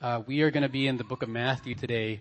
[0.00, 2.20] Uh, we are going to be in the book of Matthew today.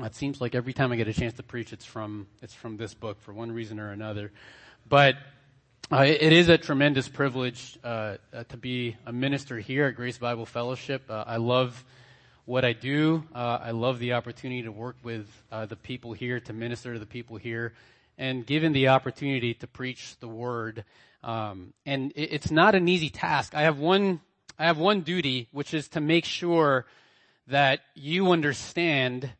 [0.00, 2.76] It seems like every time I get a chance to preach, it's from it's from
[2.76, 4.32] this book for one reason or another.
[4.86, 5.14] But
[5.90, 10.18] uh, it is a tremendous privilege uh, uh to be a minister here at Grace
[10.18, 11.04] Bible Fellowship.
[11.08, 11.82] Uh, I love
[12.44, 13.24] what I do.
[13.34, 17.06] Uh, I love the opportunity to work with the people here, to minister to the
[17.06, 17.72] people here,
[18.18, 20.84] and given the opportunity to preach the word.
[21.24, 23.54] Um, and it, it's not an easy task.
[23.54, 24.20] I have one
[24.60, 26.84] I have one duty, which is to make sure
[27.46, 29.30] that you understand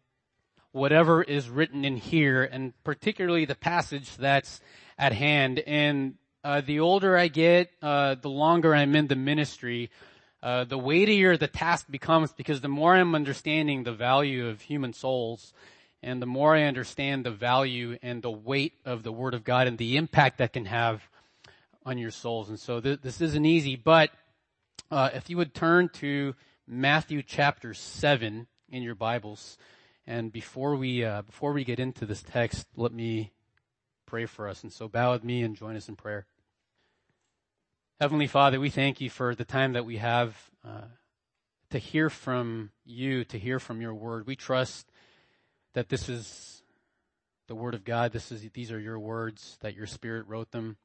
[0.72, 4.62] whatever is written in here, and particularly the passage that's
[4.98, 5.58] at hand.
[5.58, 9.90] And uh, the older I get, uh, the longer I'm in the ministry,
[10.42, 14.94] uh, the weightier the task becomes because the more I'm understanding the value of human
[14.94, 15.52] souls,
[16.02, 19.66] and the more I understand the value and the weight of the Word of God
[19.66, 21.02] and the impact that can have
[21.84, 22.48] on your souls.
[22.48, 24.10] And so th- this isn't easy, but
[24.90, 26.34] uh, if you would turn to
[26.66, 29.56] Matthew chapter 7 in your Bibles,
[30.06, 33.32] and before we, uh, before we get into this text, let me
[34.06, 34.62] pray for us.
[34.62, 36.26] And so bow with me and join us in prayer.
[38.00, 40.88] Heavenly Father, we thank you for the time that we have uh,
[41.70, 44.26] to hear from you, to hear from your word.
[44.26, 44.90] We trust
[45.74, 46.64] that this is
[47.46, 48.12] the word of God.
[48.12, 50.78] This is, these are your words, that your spirit wrote them,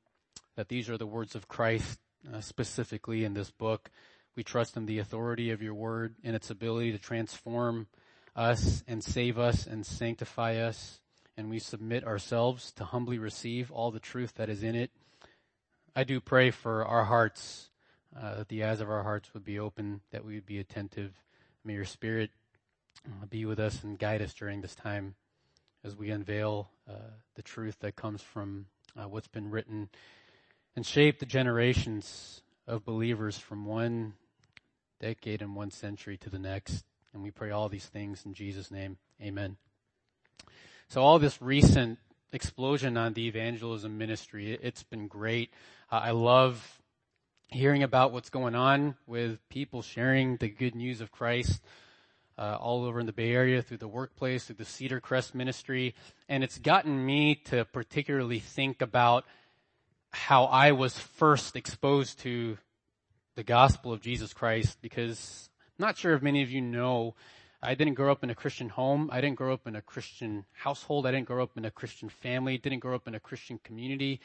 [0.55, 1.99] that these are the words of Christ
[2.33, 3.89] uh, specifically in this book.
[4.35, 7.87] We trust in the authority of your word and its ability to transform
[8.35, 10.99] us and save us and sanctify us.
[11.37, 14.91] And we submit ourselves to humbly receive all the truth that is in it.
[15.95, 17.69] I do pray for our hearts,
[18.15, 21.13] uh, that the eyes of our hearts would be open, that we would be attentive.
[21.63, 22.31] May your spirit
[23.05, 25.15] uh, be with us and guide us during this time
[25.83, 28.65] as we unveil uh, the truth that comes from
[28.97, 29.89] uh, what's been written
[30.75, 34.13] and shape the generations of believers from one
[34.99, 36.83] decade and one century to the next.
[37.13, 38.97] And we pray all these things in Jesus' name.
[39.21, 39.57] Amen.
[40.89, 41.99] So all this recent
[42.31, 45.51] explosion on the evangelism ministry, it's been great.
[45.91, 46.81] Uh, I love
[47.47, 51.61] hearing about what's going on with people sharing the good news of Christ.
[52.37, 55.95] Uh, all over in the Bay Area through the workplace, through the Cedar Crest ministry.
[56.27, 59.23] And it's gotten me to particularly think about
[60.15, 62.57] how I was first exposed to
[63.35, 67.15] the gospel of Jesus Christ because I'm not sure if many of you know,
[67.61, 69.09] I didn't grow up in a Christian home.
[69.11, 71.05] I didn't grow up in a Christian household.
[71.05, 72.57] I didn't grow up in a Christian family.
[72.57, 74.21] Didn't grow up in a Christian community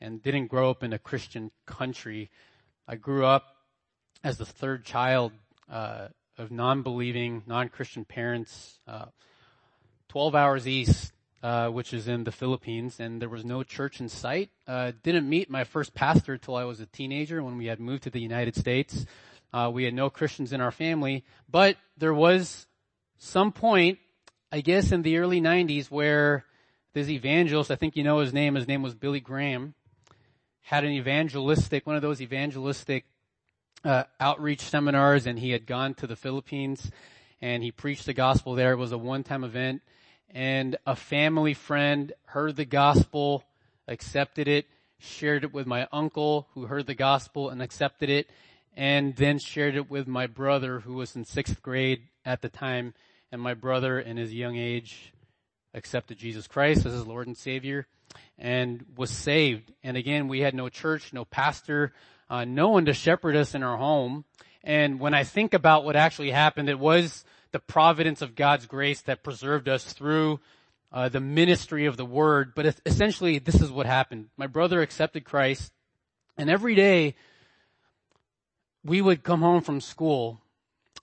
[0.00, 2.30] and didn't grow up in a Christian country.
[2.86, 3.56] I grew up
[4.22, 5.32] as the third child
[5.70, 6.08] uh,
[6.38, 9.06] of non-believing, non-Christian parents, uh,
[10.08, 14.08] 12 hours east uh, which is in the Philippines, and there was no church in
[14.08, 14.50] sight.
[14.66, 18.04] Uh, didn't meet my first pastor till I was a teenager when we had moved
[18.04, 19.06] to the United States.
[19.52, 22.66] Uh, we had no Christians in our family, but there was
[23.18, 23.98] some point,
[24.50, 26.44] I guess, in the early '90s where
[26.94, 29.74] this evangelist, I think you know his name, his name was Billy Graham,
[30.62, 33.04] had an evangelistic, one of those evangelistic
[33.84, 36.90] uh, outreach seminars, and he had gone to the Philippines
[37.40, 38.72] and he preached the gospel there.
[38.72, 39.82] It was a one-time event
[40.32, 43.44] and a family friend heard the gospel,
[43.86, 44.66] accepted it,
[44.98, 48.30] shared it with my uncle who heard the gospel and accepted it,
[48.74, 52.94] and then shared it with my brother who was in sixth grade at the time.
[53.30, 55.12] And my brother in his young age
[55.74, 57.86] accepted Jesus Christ as his Lord and Savior
[58.38, 59.72] and was saved.
[59.82, 61.92] And again, we had no church, no pastor,
[62.28, 64.24] uh, no one to shepherd us in our home.
[64.64, 69.00] And when I think about what actually happened, it was the providence of God's grace
[69.02, 70.40] that preserved us through
[70.90, 72.54] uh, the ministry of the word.
[72.54, 74.28] But essentially, this is what happened.
[74.36, 75.72] My brother accepted Christ,
[76.36, 77.14] and every day
[78.84, 80.40] we would come home from school.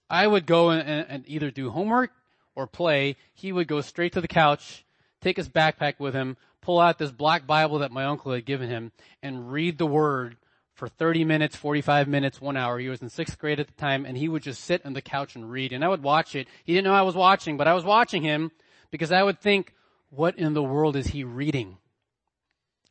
[0.09, 2.11] I would go and, and either do homework
[2.55, 3.15] or play.
[3.33, 4.83] He would go straight to the couch,
[5.21, 8.69] take his backpack with him, pull out this black Bible that my uncle had given
[8.69, 10.37] him, and read the word
[10.79, 12.79] for 30 minutes, 45 minutes, one hour.
[12.79, 15.01] He was in sixth grade at the time and he would just sit on the
[15.01, 16.47] couch and read and I would watch it.
[16.63, 18.49] He didn't know I was watching, but I was watching him
[18.89, 19.73] because I would think,
[20.09, 21.77] what in the world is he reading?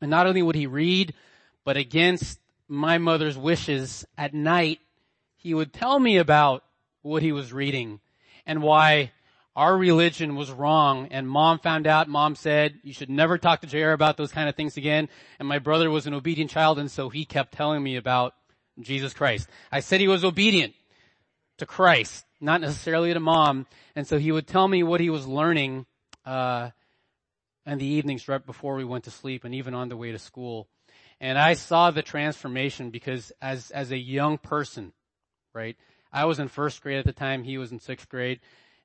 [0.02, 1.14] And not only would he read,
[1.64, 2.38] but against
[2.68, 4.80] my mother's wishes at night,
[5.36, 6.64] he would tell me about
[7.00, 8.00] what he was reading
[8.46, 9.12] and why
[9.58, 13.66] our religion was wrong and mom found out, mom said, you should never talk to
[13.66, 15.08] Jair about those kind of things again.
[15.40, 18.34] And my brother was an obedient child and so he kept telling me about
[18.78, 19.48] Jesus Christ.
[19.72, 20.74] I said he was obedient
[21.56, 23.66] to Christ, not necessarily to mom.
[23.96, 25.86] And so he would tell me what he was learning,
[26.24, 26.70] uh,
[27.66, 30.20] in the evenings right before we went to sleep and even on the way to
[30.20, 30.68] school.
[31.20, 34.92] And I saw the transformation because as, as a young person,
[35.52, 35.76] right,
[36.12, 37.42] I was in first grade at the time.
[37.42, 38.38] He was in sixth grade.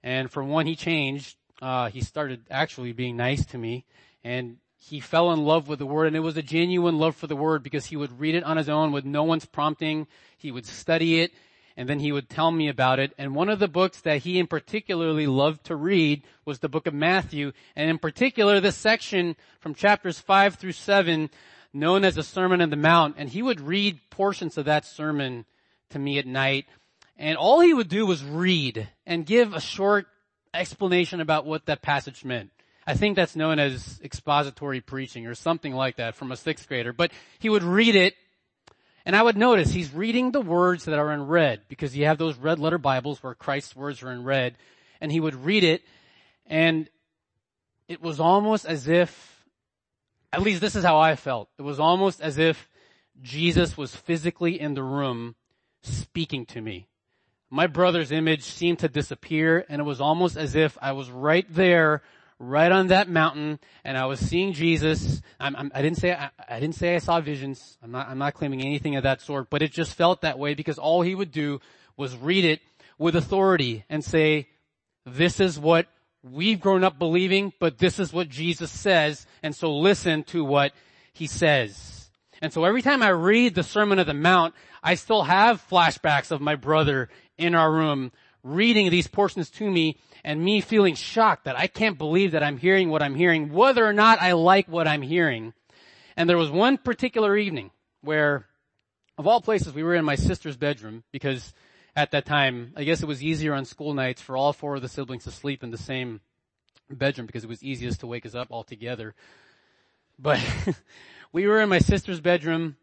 [0.04, 3.86] And from when he changed, uh, he started actually being nice to me.
[4.24, 7.28] And he fell in love with the word and it was a genuine love for
[7.28, 10.08] the word because he would read it on his own with no one's prompting.
[10.38, 11.32] He would study it
[11.78, 13.14] and then he would tell me about it.
[13.18, 16.86] And one of the books that he in particularly loved to read was the book
[16.86, 21.30] of Matthew, and in particular this section from chapters 5 through 7
[21.74, 25.46] known as the Sermon on the Mount, and he would read portions of that sermon
[25.90, 26.68] to me at night,
[27.18, 30.08] and all he would do was read and give a short
[30.54, 32.52] explanation about what that passage meant.
[32.86, 36.92] I think that's known as expository preaching or something like that from a sixth grader,
[36.92, 38.16] but he would read it
[39.06, 42.18] and I would notice he's reading the words that are in red because you have
[42.18, 44.56] those red letter Bibles where Christ's words are in red
[45.02, 45.84] and he would read it
[46.46, 46.90] and
[47.88, 49.46] it was almost as if,
[50.32, 51.50] at least this is how I felt.
[51.60, 52.70] It was almost as if
[53.22, 55.36] Jesus was physically in the room
[55.82, 56.88] speaking to me.
[57.54, 61.46] My brother's image seemed to disappear and it was almost as if I was right
[61.54, 62.02] there
[62.40, 65.22] right on that mountain and I was seeing Jesus.
[65.40, 67.78] I'm, I'm, I did not say, I, I, didn't say I saw visions.
[67.84, 70.56] I'm not, I'm not claiming anything of that sort, but it just felt that way
[70.56, 71.62] because all he would do
[71.96, 72.62] was read it
[72.98, 74.48] with authority and say,
[75.06, 75.86] this is what
[76.24, 79.28] we've grown up believing, but this is what Jesus says.
[79.44, 80.72] And so listen to what
[81.14, 82.10] he says.
[82.42, 86.32] And so every time I read the Sermon of the Mount, I still have flashbacks
[86.32, 87.10] of my brother
[87.44, 88.12] in our room
[88.44, 92.58] reading these portions to me and me feeling shocked that I can't believe that I'm
[92.58, 95.54] hearing what I'm hearing, whether or not I like what I'm hearing.
[96.16, 98.46] And there was one particular evening where,
[99.18, 101.54] of all places, we were in my sister's bedroom because
[101.96, 104.82] at that time, I guess it was easier on school nights for all four of
[104.82, 106.22] the siblings to sleep in the same
[106.90, 109.14] bedroom because it was easiest to wake us up all together.
[110.20, 110.40] But
[111.32, 112.78] we were in my sister's bedroom.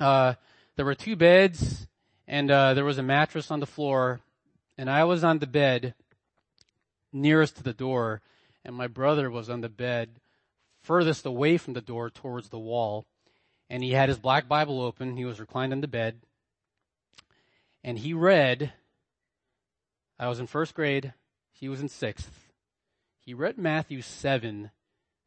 [0.00, 0.34] Uh,
[0.76, 1.86] there were two beds
[2.28, 4.20] and uh, there was a mattress on the floor
[4.78, 5.94] and I was on the bed
[7.12, 8.22] nearest to the door,
[8.64, 10.20] and my brother was on the bed
[10.80, 13.04] furthest away from the door towards the wall.
[13.68, 15.16] And he had his black Bible open.
[15.16, 16.20] He was reclined on the bed.
[17.84, 18.72] And he read,
[20.18, 21.12] I was in first grade.
[21.52, 22.48] He was in sixth.
[23.18, 24.70] He read Matthew 7,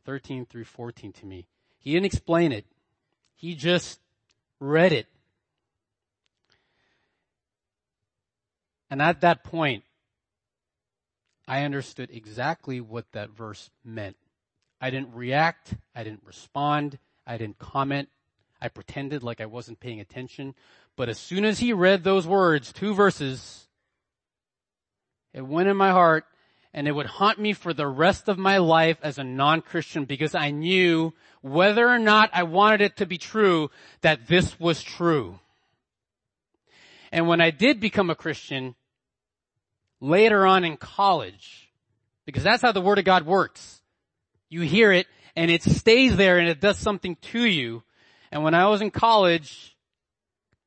[0.06, 1.45] 13 through 14 to me.
[1.77, 2.65] He didn't explain it.
[3.36, 4.00] He just
[4.59, 5.07] read it.
[8.91, 9.85] And at that point,
[11.47, 14.17] I understood exactly what that verse meant.
[14.81, 15.75] I didn't react.
[15.95, 16.99] I didn't respond.
[17.25, 18.09] I didn't comment.
[18.61, 20.55] I pretended like I wasn't paying attention.
[20.97, 23.67] But as soon as he read those words, two verses,
[25.33, 26.25] it went in my heart
[26.73, 30.35] and it would haunt me for the rest of my life as a non-Christian because
[30.35, 33.71] I knew whether or not I wanted it to be true
[34.01, 35.39] that this was true.
[37.11, 38.75] And when I did become a Christian,
[40.01, 41.71] later on in college.
[42.25, 43.81] Because that's how the Word of God works.
[44.50, 47.83] You hear it and it stays there and it does something to you.
[48.31, 49.77] And when I was in college,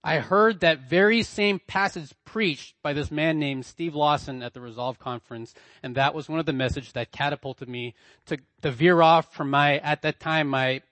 [0.02, 4.60] I heard that very same passage preached by this man named Steve Lawson at the
[4.60, 7.94] Resolve conference, and that was one of the messages that catapulted me
[8.26, 10.82] to, to veer off from my, at that time, my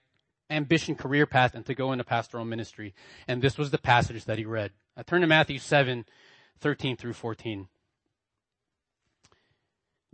[0.49, 2.95] ambition career path and to go into pastoral ministry.
[3.29, 4.71] And this was the passage that he read.
[4.97, 6.07] I turn to Matthew 7,
[6.61, 7.69] 13 through 14.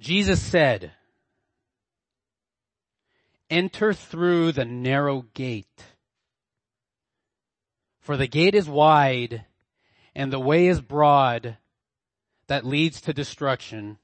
[0.01, 0.93] Jesus said,
[3.51, 5.85] enter through the narrow gate.
[8.01, 9.45] For the gate is wide
[10.15, 11.57] and the way is broad
[12.47, 13.99] that leads to destruction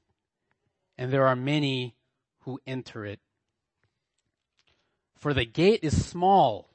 [0.97, 1.95] and there are many
[2.41, 3.19] who enter it.
[5.17, 6.69] For the gate is small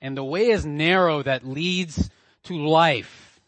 [0.00, 2.10] and the way is narrow that leads
[2.44, 3.40] to life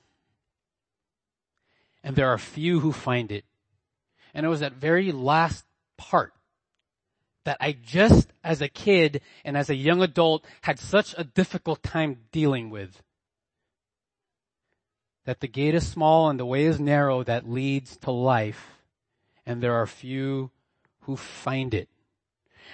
[2.02, 3.44] and there are few who find it.
[4.34, 5.64] And it was that very last
[5.96, 6.32] part
[7.44, 11.82] that I just as a kid and as a young adult had such a difficult
[11.82, 13.02] time dealing with.
[15.24, 18.80] That the gate is small and the way is narrow that leads to life
[19.46, 20.50] and there are few
[21.02, 21.88] who find it.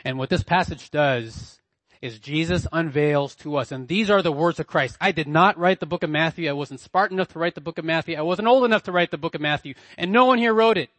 [0.04, 1.60] And what this passage does
[2.00, 4.96] is Jesus unveils to us, and these are the words of Christ.
[5.00, 6.48] I did not write the book of Matthew.
[6.48, 8.16] I wasn't smart enough to write the book of Matthew.
[8.16, 9.74] I wasn't old enough to write the book of Matthew.
[9.96, 10.90] And no one here wrote it.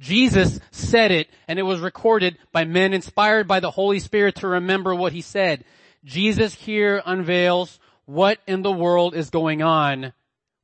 [0.00, 4.48] Jesus said it and it was recorded by men inspired by the Holy Spirit to
[4.48, 5.64] remember what he said.
[6.04, 10.14] Jesus here unveils what in the world is going on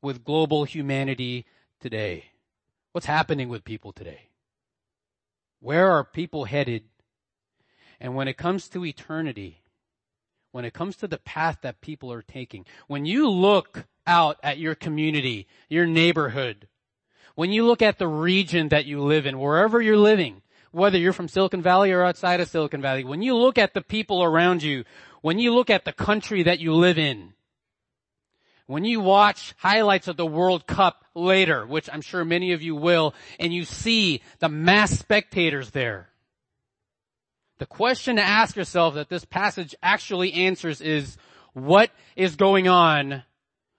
[0.01, 1.45] with global humanity
[1.81, 2.25] today.
[2.93, 4.31] What's happening with people today?
[5.61, 6.85] Where are people headed?
[8.01, 9.63] And when it comes to eternity,
[10.53, 14.59] when it comes to the path that people are taking, when you look out at
[14.59, 16.69] your community, your neighborhood,
[17.37, 21.13] when you look at the region that you live in, wherever you're living, whether you're
[21.13, 24.63] from Silicon Valley or outside of Silicon Valley, when you look at the people around
[24.63, 24.85] you,
[25.21, 27.35] when you look at the country that you live in,
[28.67, 32.75] when you watch highlights of the World Cup later, which I'm sure many of you
[32.75, 36.09] will, and you see the mass spectators there,
[37.59, 41.17] the question to ask yourself that this passage actually answers is,
[41.53, 43.23] what is going on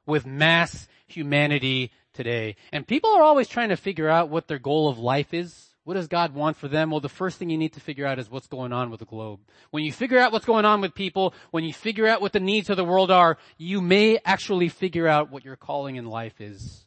[0.05, 2.57] with mass humanity today?
[2.73, 5.69] And people are always trying to figure out what their goal of life is.
[5.85, 6.91] What does God want for them?
[6.91, 9.05] Well, the first thing you need to figure out is what's going on with the
[9.05, 9.39] globe.
[9.71, 12.41] When you figure out what's going on with people, when you figure out what the
[12.41, 16.41] needs of the world are, you may actually figure out what your calling in life
[16.41, 16.85] is.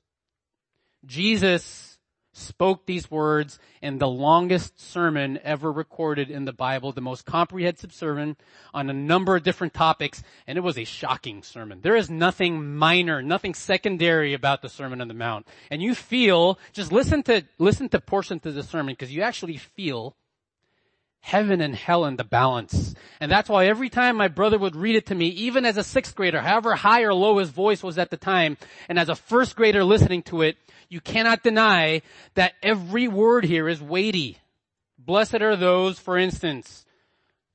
[1.06, 1.89] Jesus
[2.32, 7.92] spoke these words in the longest sermon ever recorded in the Bible, the most comprehensive
[7.92, 8.36] sermon
[8.72, 11.80] on a number of different topics, and it was a shocking sermon.
[11.82, 15.48] There is nothing minor, nothing secondary about the Sermon on the Mount.
[15.70, 19.56] And you feel, just listen to, listen to portions of the sermon, because you actually
[19.56, 20.16] feel
[21.20, 22.94] heaven and hell in the balance.
[23.20, 25.84] And that's why every time my brother would read it to me, even as a
[25.84, 28.56] sixth grader, however high or low his voice was at the time,
[28.88, 30.56] and as a first grader listening to it,
[30.88, 32.02] you cannot deny
[32.34, 34.38] that every word here is weighty.
[34.98, 36.84] Blessed are those, for instance,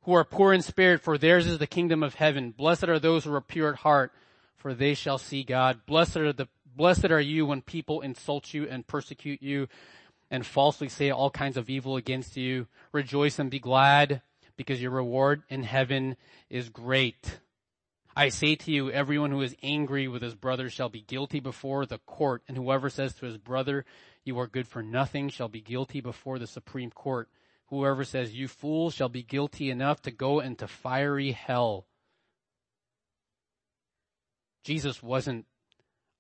[0.04, 2.52] who are poor in spirit, for theirs is the kingdom of heaven.
[2.52, 4.12] Blessed are those who are pure at heart,
[4.56, 5.82] for they shall see God.
[5.86, 9.68] Blessed are the, blessed are you when people insult you and persecute you
[10.30, 12.68] and falsely say all kinds of evil against you.
[12.92, 14.22] Rejoice and be glad
[14.58, 16.16] because your reward in heaven
[16.50, 17.40] is great.
[18.16, 21.86] I say to you, everyone who is angry with his brother shall be guilty before
[21.86, 23.86] the court, and whoever says to his brother,
[24.24, 27.30] you are good for nothing, shall be guilty before the Supreme Court.
[27.68, 31.88] Whoever says, you fool, shall be guilty enough to go into fiery hell.
[34.64, 35.46] Jesus wasn't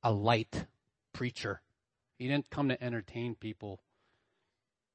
[0.04, 0.66] a light
[1.14, 1.62] preacher.
[2.18, 3.80] He didn't come to entertain people.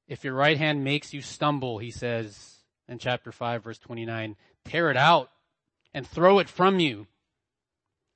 [0.07, 4.89] If your right hand makes you stumble, he says in chapter 5 verse 29, tear
[4.89, 5.29] it out
[5.93, 7.07] and throw it from you.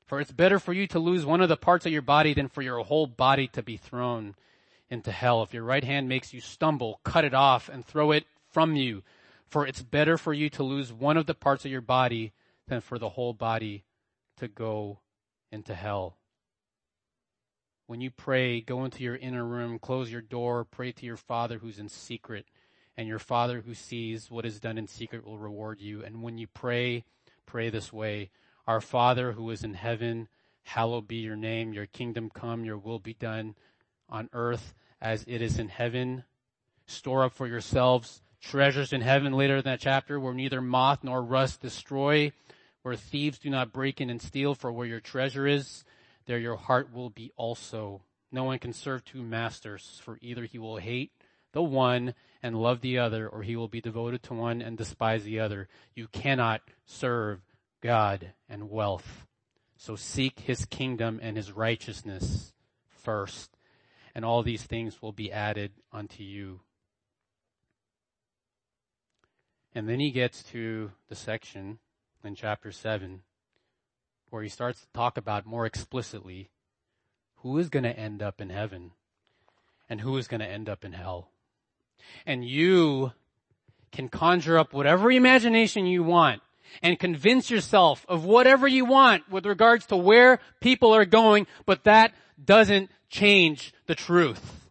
[0.06, 2.48] For it's better for you to lose one of the parts of your body than
[2.48, 4.36] for your whole body to be thrown
[4.90, 5.42] into hell.
[5.42, 9.04] If your right hand makes you stumble, cut it off and throw it from you.
[9.48, 12.34] For it's better for you to lose one of the parts of your body
[12.68, 13.84] than for the whole body
[14.38, 15.00] to go
[15.52, 16.18] into hell.
[17.88, 21.60] When you pray, go into your inner room, close your door, pray to your Father
[21.60, 22.46] who's in secret,
[22.98, 26.04] and your Father who sees what is done in secret will reward you.
[26.04, 27.04] And when you pray,
[27.46, 28.32] pray this way.
[28.66, 30.28] Our Father who is in heaven,
[30.64, 31.74] hallowed be your name.
[31.74, 33.56] Your kingdom come, your will be done
[34.10, 36.24] on earth as it is in heaven.
[36.88, 41.22] Store up for yourselves treasures in heaven later in that chapter where neither moth nor
[41.22, 42.32] rust destroy,
[42.84, 45.84] where thieves do not break in and steal, for where your treasure is,
[46.26, 48.02] there your heart will be also.
[48.32, 51.12] No one can serve two masters, for either he will hate
[51.52, 52.14] the one
[52.44, 55.68] and love the other, or he will be devoted to one and despise the other.
[55.94, 57.42] You cannot serve
[57.82, 59.26] God and wealth.
[59.78, 62.54] So seek his kingdom and his righteousness
[62.88, 63.56] first,
[64.14, 66.62] and all these things will be added unto you.
[69.74, 71.80] And then he gets to the section
[72.24, 73.22] in chapter 7
[74.36, 76.50] where he starts to talk about more explicitly
[77.38, 78.92] who is going to end up in heaven
[79.90, 81.30] and who is going to end up in hell.
[82.26, 83.14] And you
[83.94, 86.42] can conjure up whatever imagination you want
[86.82, 91.86] and convince yourself of whatever you want with regards to where people are going, but
[91.86, 92.14] that
[92.44, 94.70] doesn't change the truth.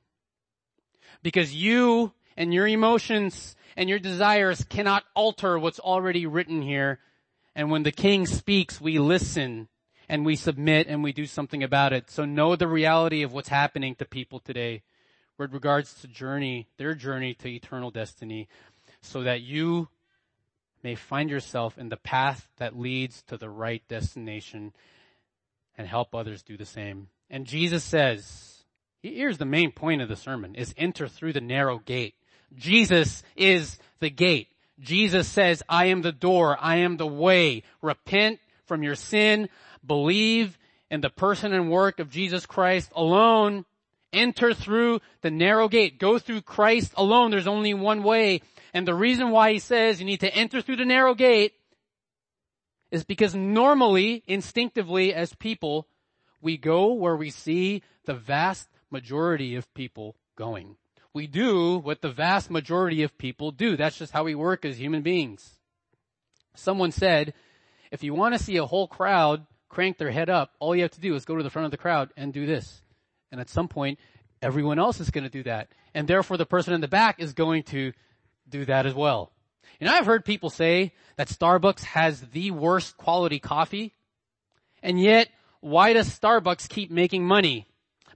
[1.23, 6.99] Because you and your emotions and your desires cannot alter what's already written here
[7.54, 9.68] and when the king speaks, we listen
[10.08, 12.11] and we submit and we do something about it.
[12.11, 14.82] So know the reality of what's happening to people today
[15.38, 18.49] with regards to journey, their journey to eternal destiny
[19.00, 19.88] so that you
[20.82, 24.73] may find yourself in the path that leads to the right destination
[25.76, 27.08] and help others do the same.
[27.30, 28.64] And Jesus says,
[29.02, 32.14] here's the main point of the sermon, is enter through the narrow gate.
[32.54, 34.49] Jesus is the gate.
[34.81, 36.57] Jesus says, I am the door.
[36.61, 37.62] I am the way.
[37.81, 39.49] Repent from your sin.
[39.87, 40.59] Believe
[40.90, 43.64] in the person and work of Jesus Christ alone.
[44.12, 45.99] Enter through the narrow gate.
[45.99, 47.31] Go through Christ alone.
[47.31, 48.43] There's only one way.
[48.73, 51.52] And the reason why he says you need to enter through the narrow gate
[52.90, 55.88] is because normally, instinctively as people,
[56.40, 60.76] we go where we see the vast majority of people going
[61.14, 63.76] we do what the vast majority of people do.
[63.76, 65.59] That's just how we work as human beings.
[66.56, 67.35] Someone said,
[67.90, 70.90] If you want to see a whole crowd crank their head up, all you have
[70.92, 72.83] to do is go to the front of the crowd and do this.
[73.30, 73.99] And at some point,
[74.42, 75.68] everyone else is going to do that.
[75.94, 77.92] And therefore the person in the back is going to
[78.49, 79.30] do that as well.
[79.80, 83.94] And I've heard people say that Starbucks has the worst quality coffee.
[84.83, 85.28] And yet,
[85.61, 87.66] why does Starbucks keep making money?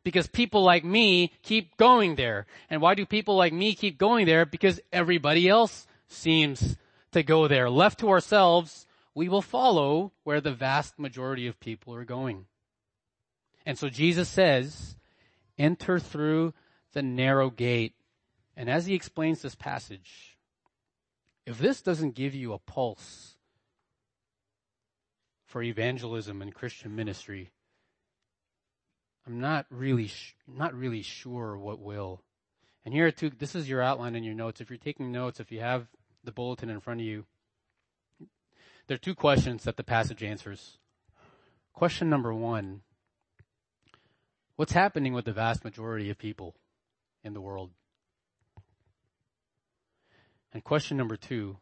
[0.09, 2.47] Because people like me keep going there.
[2.71, 4.47] And why do people like me keep going there?
[4.47, 6.79] Because everybody else seems
[7.13, 7.69] to go there.
[7.69, 12.47] Left to ourselves, we will follow where the vast majority of people are going.
[13.67, 14.97] And so Jesus says,
[15.59, 16.55] enter through
[16.95, 17.93] the narrow gate.
[18.57, 20.39] And as he explains this passage,
[21.45, 23.37] if this doesn't give you a pulse
[25.45, 27.51] for evangelism and Christian ministry,
[29.29, 32.23] I'm not really, sh- not really sure what will.
[32.83, 34.63] And here are two, this is your outline in your notes.
[34.63, 35.87] If you're taking notes, if you have
[36.25, 37.27] the bulletin in front of you,
[38.87, 40.79] there are two questions that the passage answers.
[41.75, 42.81] Question number one,
[44.57, 46.55] what's happening with the vast majority of people
[47.23, 47.71] in the world?
[50.55, 51.59] And question number two,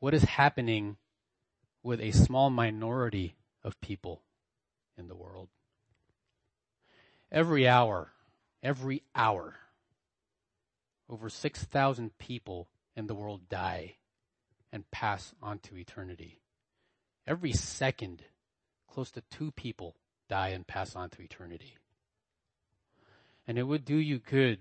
[0.00, 0.96] what is happening
[1.84, 4.22] with a small minority of people
[4.98, 5.48] in the world?
[7.32, 8.12] Every hour,
[8.62, 9.54] every hour,
[11.08, 13.94] over 6,000 people in the world die
[14.70, 16.42] and pass on to eternity.
[17.26, 18.22] Every second,
[18.86, 19.96] close to two people
[20.28, 21.78] die and pass on to eternity.
[23.46, 24.58] And it would do you good,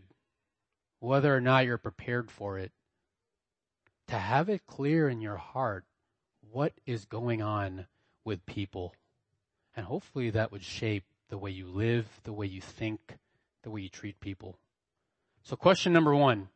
[1.00, 2.72] whether or not you're prepared for it,
[4.08, 5.84] to have it clear in your heart
[6.52, 7.88] what is going on
[8.24, 8.96] with people.
[9.76, 13.18] And hopefully that would shape the way you live, the way you think,
[13.64, 14.58] the way you treat people.
[15.42, 16.50] So question number one.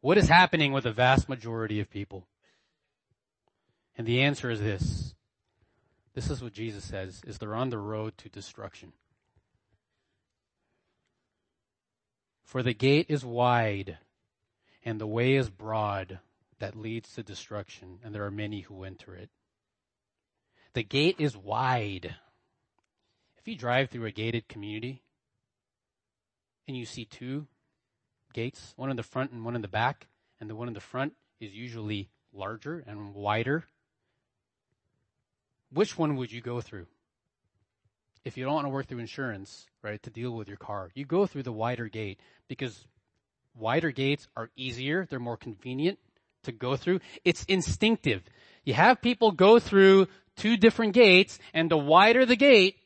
[0.00, 2.26] What is happening with the vast majority of people?
[3.96, 5.14] And the answer is this.
[6.12, 8.92] This is what Jesus says, is they're on the road to destruction.
[12.44, 13.98] For the gate is wide
[14.84, 16.18] and the way is broad
[16.58, 19.30] that leads to destruction, and there are many who enter it.
[20.72, 22.16] The gate is wide.
[23.46, 25.02] If you drive through a gated community
[26.66, 27.46] and you see two
[28.32, 30.08] gates, one in the front and one in the back,
[30.40, 33.62] and the one in the front is usually larger and wider,
[35.70, 36.88] which one would you go through?
[38.24, 41.04] If you don't want to work through insurance, right, to deal with your car, you
[41.04, 42.84] go through the wider gate because
[43.54, 45.06] Wider gates are easier.
[45.08, 46.00] They're more convenient
[46.42, 46.98] to go through.
[47.24, 48.22] It's instinctive.
[48.64, 52.76] You have people go through two different gates and the wider the gate,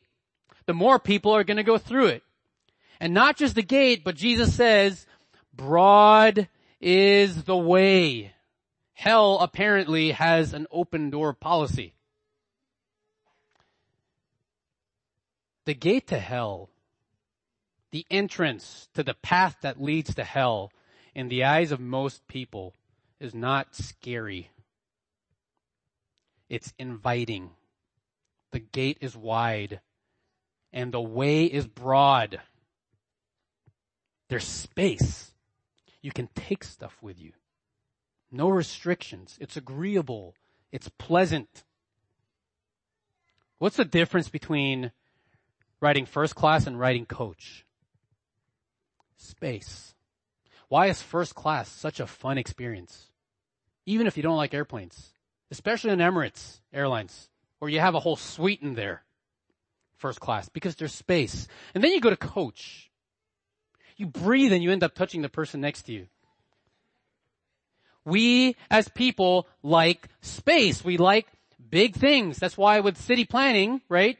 [0.71, 2.23] the more people are going to go through it.
[3.01, 5.05] And not just the gate, but Jesus says,
[5.53, 6.47] broad
[6.79, 8.31] is the way.
[8.93, 11.93] Hell apparently has an open door policy.
[15.65, 16.69] The gate to hell
[17.91, 20.71] the entrance to the path that leads to hell
[21.13, 22.73] in the eyes of most people
[23.19, 24.49] is not scary.
[26.47, 27.49] It's inviting.
[28.51, 29.81] The gate is wide
[30.73, 32.39] and the way is broad.
[34.29, 35.31] There's space.
[36.01, 37.33] You can take stuff with you.
[38.31, 39.37] No restrictions.
[39.41, 40.35] It's agreeable.
[40.71, 41.63] It's pleasant.
[43.57, 44.91] What's the difference between
[45.81, 47.65] riding first class and riding coach?
[49.21, 49.93] space.
[50.67, 53.07] Why is first class such a fun experience?
[53.85, 55.11] Even if you don't like airplanes,
[55.49, 57.29] especially in Emirates Airlines,
[57.59, 59.03] where you have a whole suite in there.
[60.01, 61.47] First class, because there's space.
[61.75, 62.89] And then you go to coach.
[63.97, 66.07] You breathe and you end up touching the person next to you.
[68.03, 70.83] We as people like space.
[70.83, 71.27] We like
[71.69, 72.39] big things.
[72.39, 74.17] That's why with city planning, right?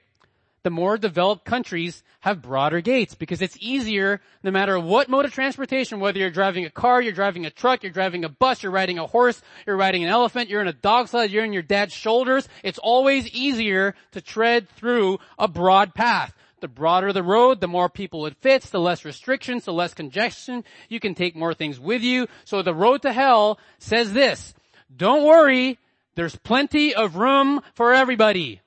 [0.64, 5.34] The more developed countries have broader gates because it's easier no matter what mode of
[5.34, 8.72] transportation, whether you're driving a car, you're driving a truck, you're driving a bus, you're
[8.72, 11.64] riding a horse, you're riding an elephant, you're in a dog sled, you're in your
[11.64, 12.48] dad's shoulders.
[12.64, 16.34] It's always easier to tread through a broad path.
[16.60, 20.64] The broader the road, the more people it fits, the less restrictions, the less congestion.
[20.90, 22.28] You can take more things with you.
[22.46, 24.54] So the road to hell says this,
[24.96, 25.80] don't worry,
[26.14, 28.62] there's plenty of room for everybody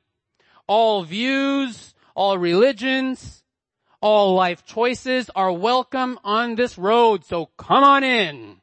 [0.66, 3.42] all views, all religions,
[4.00, 8.60] all life choices are welcome on this road, so come on in.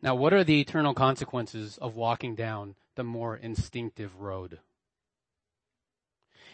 [0.00, 4.60] Now what are the eternal consequences of walking down the more instinctive road?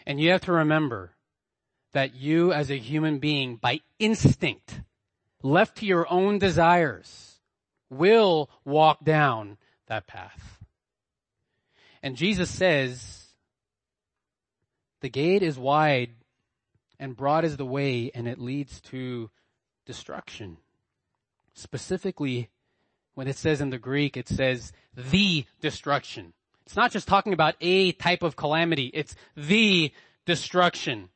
[0.05, 1.11] And you have to remember
[1.93, 4.81] that you as a human being by instinct,
[5.43, 7.39] left to your own desires,
[7.89, 9.57] will walk down
[9.87, 10.60] that path.
[12.03, 13.25] And Jesus says,
[15.01, 16.11] the gate is wide
[16.99, 19.29] and broad is the way and it leads to
[19.85, 20.57] destruction.
[21.53, 22.49] Specifically,
[23.13, 26.33] when it says in the Greek, it says the destruction.
[26.65, 29.91] It's not just talking about a type of calamity, it's the
[30.25, 31.09] destruction.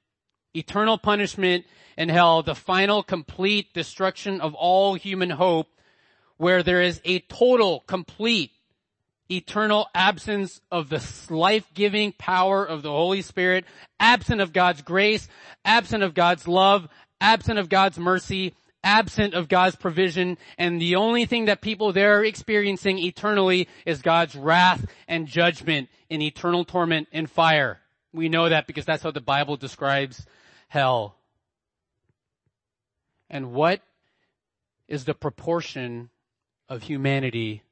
[0.53, 1.65] Eternal punishment
[1.97, 5.67] in hell, the final complete destruction of all human hope,
[6.37, 8.51] where there is a total, complete,
[9.29, 13.65] eternal absence of the life-giving power of the Holy Spirit,
[13.99, 15.27] absent of God's grace,
[15.63, 16.87] absent of God's love,
[17.19, 22.19] absent of God's mercy, absent of God's provision, and the only thing that people there
[22.19, 27.79] are experiencing eternally is God's wrath and judgment in eternal torment and fire.
[28.13, 30.25] We know that because that's how the Bible describes
[30.67, 31.17] hell.
[33.29, 33.81] And what
[34.87, 36.11] is the proportion
[36.69, 37.63] of humanity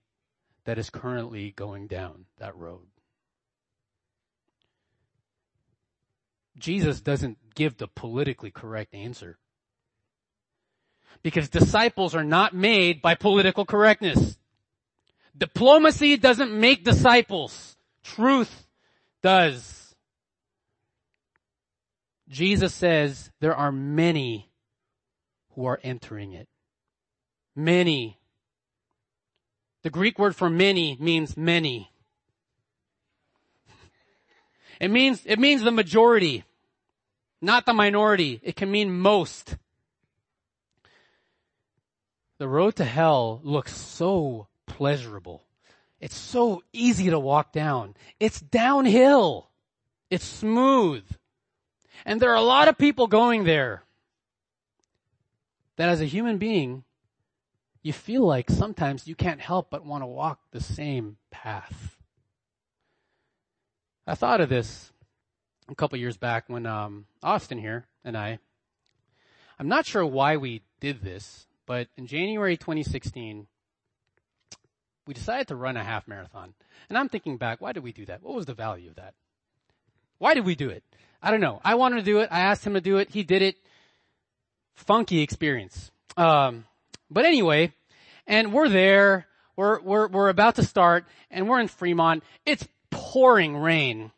[0.66, 2.88] that is currently going down that road?
[6.58, 9.38] Jesus doesn't give the politically correct answer.
[11.22, 14.38] Because disciples are not made by political correctness.
[15.38, 17.78] Diplomacy doesn't make disciples.
[18.04, 18.68] Truth
[19.22, 19.96] does.
[22.30, 24.52] Jesus says there are many
[25.52, 26.48] who are entering it.
[27.56, 28.20] Many.
[29.84, 31.92] The Greek word for many means many.
[34.80, 36.44] It means, it means the majority,
[37.42, 38.40] not the minority.
[38.44, 39.58] It can mean most.
[42.38, 45.44] The road to hell looks so pleasurable.
[46.00, 47.96] It's so easy to walk down.
[48.20, 49.50] It's downhill.
[50.10, 51.04] It's smooth.
[52.06, 53.84] And there are a lot of people going there
[55.78, 56.84] that as a human being,
[57.84, 61.98] you feel like sometimes you can't help but want to walk the same path.
[64.08, 64.92] I thought of this
[65.70, 68.40] a couple years back when um, Austin here and I,
[69.60, 73.48] I'm not sure why we did this, but in January 2016,
[75.06, 76.54] we decided to run a half marathon.
[76.90, 78.24] And I'm thinking back, why did we do that?
[78.24, 79.14] What was the value of that?
[80.18, 80.84] Why did we do it?
[81.22, 81.62] I don't know.
[81.64, 82.30] I wanted to do it.
[82.32, 83.10] I asked him to do it.
[83.10, 83.58] He did it.
[84.74, 85.92] Funky experience.
[86.18, 86.66] Um,
[87.14, 87.74] but anyway,
[88.28, 89.28] and we're there.
[89.56, 92.24] We're, we're, we're about to start and we're in Fremont.
[92.46, 94.12] It's pouring rain,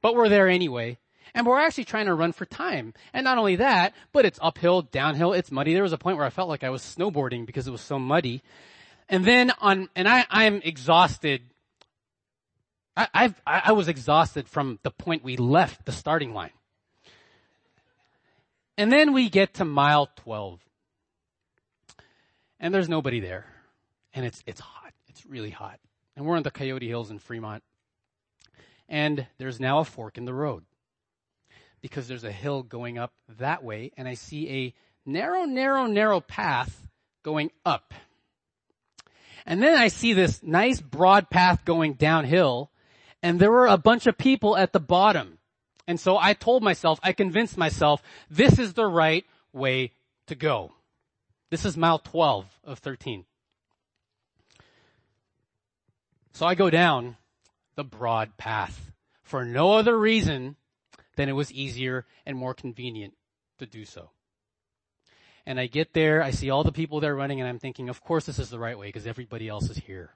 [0.00, 0.98] but we're there anyway.
[1.34, 2.92] And we're actually trying to run for time.
[3.14, 5.72] And not only that, but it's uphill, downhill, it's muddy.
[5.72, 7.98] There was a point where I felt like I was snowboarding because it was so
[7.98, 8.42] muddy.
[9.08, 11.42] And then on, and I, I'm exhausted.
[12.96, 16.50] I, I've, I was exhausted from the point we left the starting line.
[18.76, 20.60] And then we get to mile 12.
[22.62, 23.44] And there's nobody there.
[24.14, 24.92] And it's, it's hot.
[25.08, 25.80] It's really hot.
[26.16, 27.64] And we're in the Coyote Hills in Fremont.
[28.88, 30.64] And there's now a fork in the road
[31.80, 36.20] because there's a hill going up that way and I see a narrow, narrow, narrow
[36.20, 36.86] path
[37.24, 37.94] going up.
[39.44, 42.70] And then I see this nice broad path going downhill
[43.22, 45.38] and there were a bunch of people at the bottom.
[45.88, 49.92] And so I told myself, I convinced myself, this is the right way
[50.26, 50.72] to go.
[51.52, 53.26] This is mile 12 of 13.
[56.32, 57.18] So I go down
[57.74, 58.90] the broad path
[59.22, 60.56] for no other reason
[61.16, 63.12] than it was easier and more convenient
[63.58, 64.08] to do so.
[65.44, 68.02] And I get there, I see all the people there running and I'm thinking, of
[68.02, 70.14] course this is the right way because everybody else is here.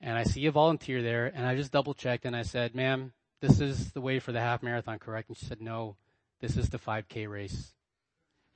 [0.00, 3.12] And I see a volunteer there and I just double checked and I said, ma'am,
[3.40, 5.28] this is the way for the half marathon, correct?
[5.28, 5.94] And she said, no,
[6.40, 7.74] this is the 5k race.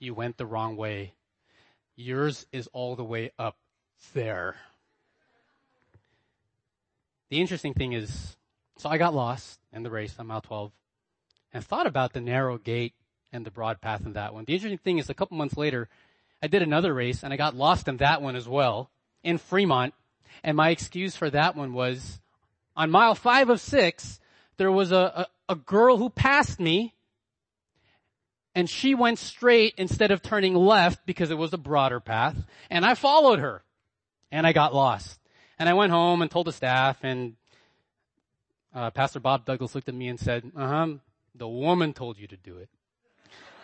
[0.02, 1.14] You went the wrong way.
[1.94, 3.56] Yours is all the way up
[4.14, 4.56] there.
[7.30, 8.36] The interesting thing is,
[8.78, 10.72] so I got lost in the race on mile 12
[11.52, 12.94] and thought about the narrow gate
[13.32, 14.44] and the broad path in that one.
[14.44, 15.88] The interesting thing is a couple months later,
[16.42, 18.90] I did another race and I got lost in that one as well
[19.22, 19.94] in Fremont.
[20.42, 22.20] And my excuse for that one was
[22.74, 24.18] on mile five of six,
[24.56, 26.92] there was a, a, a girl who passed me
[28.54, 32.36] and she went straight instead of turning left because it was a broader path
[32.70, 33.62] and I followed her
[34.30, 35.18] and I got lost.
[35.58, 37.34] And I went home and told the staff and
[38.74, 40.94] uh, Pastor Bob Douglas looked at me and said, uh-huh,
[41.34, 42.68] the woman told you to do it.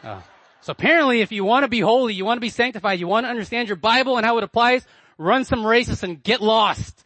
[0.04, 0.20] Uh,
[0.60, 3.24] so apparently if you want to be holy, you want to be sanctified, you want
[3.24, 7.02] to understand your Bible and how it applies, run some races and get lost.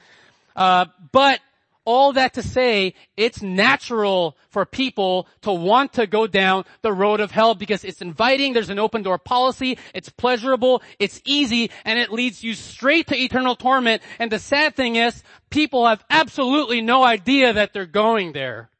[0.55, 1.41] Uh, but
[1.85, 7.21] all that to say, it's natural for people to want to go down the road
[7.21, 11.99] of hell because it's inviting, there's an open door policy, it's pleasurable, it's easy, and
[11.99, 14.03] it leads you straight to eternal torment.
[14.19, 18.71] And the sad thing is, people have absolutely no idea that they're going there.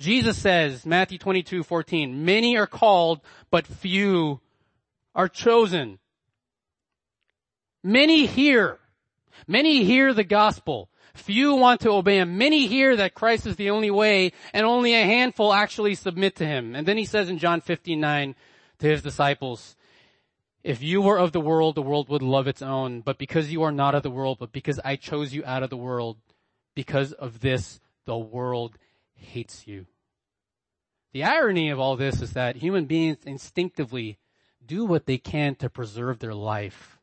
[0.00, 3.20] Jesus says, Matthew 22, 14, many are called,
[3.50, 4.40] but few
[5.14, 5.98] are chosen.
[7.82, 8.78] Many hear.
[9.46, 10.88] Many hear the gospel.
[11.18, 12.38] Few want to obey him.
[12.38, 16.46] Many hear that Christ is the only way, and only a handful actually submit to
[16.46, 16.74] him.
[16.74, 18.34] And then he says in John 15, 9
[18.78, 19.76] to his disciples,
[20.62, 23.00] if you were of the world, the world would love its own.
[23.00, 25.70] But because you are not of the world, but because I chose you out of
[25.70, 26.18] the world,
[26.74, 28.78] because of this, the world
[29.14, 29.86] hates you.
[31.12, 34.18] The irony of all this is that human beings instinctively
[34.64, 36.98] do what they can to preserve their life.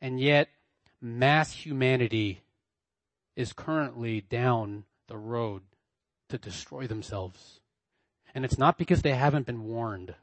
[0.00, 0.48] And yet,
[1.00, 2.42] mass humanity
[3.36, 5.62] is currently down the road
[6.30, 7.60] to destroy themselves.
[8.34, 10.14] And it's not because they haven't been warned.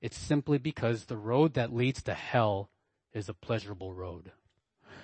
[0.00, 2.70] It's simply because the road that leads to hell
[3.12, 4.32] is a pleasurable road.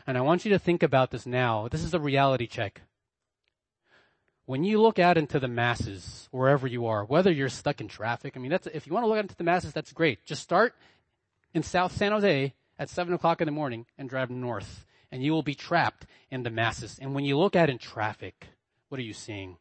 [0.07, 1.69] And I want you to think about this now.
[1.69, 2.83] This is a reality check.
[4.45, 8.35] When you look out into the masses, wherever you are, whether you're stuck in traffic,
[8.37, 10.25] I mean, that's, if you want to look out into the masses, that's great.
[10.25, 10.75] Just start
[11.55, 15.31] in South San Jose at 7 o'clock in the morning and drive north and you
[15.31, 16.99] will be trapped in the masses.
[17.01, 18.49] And when you look out in traffic,
[18.89, 19.59] what are you seeing?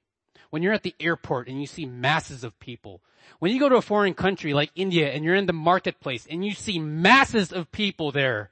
[0.50, 3.02] When you're at the airport and you see masses of people,
[3.40, 6.44] when you go to a foreign country like India and you're in the marketplace and
[6.44, 8.50] you see masses of people there,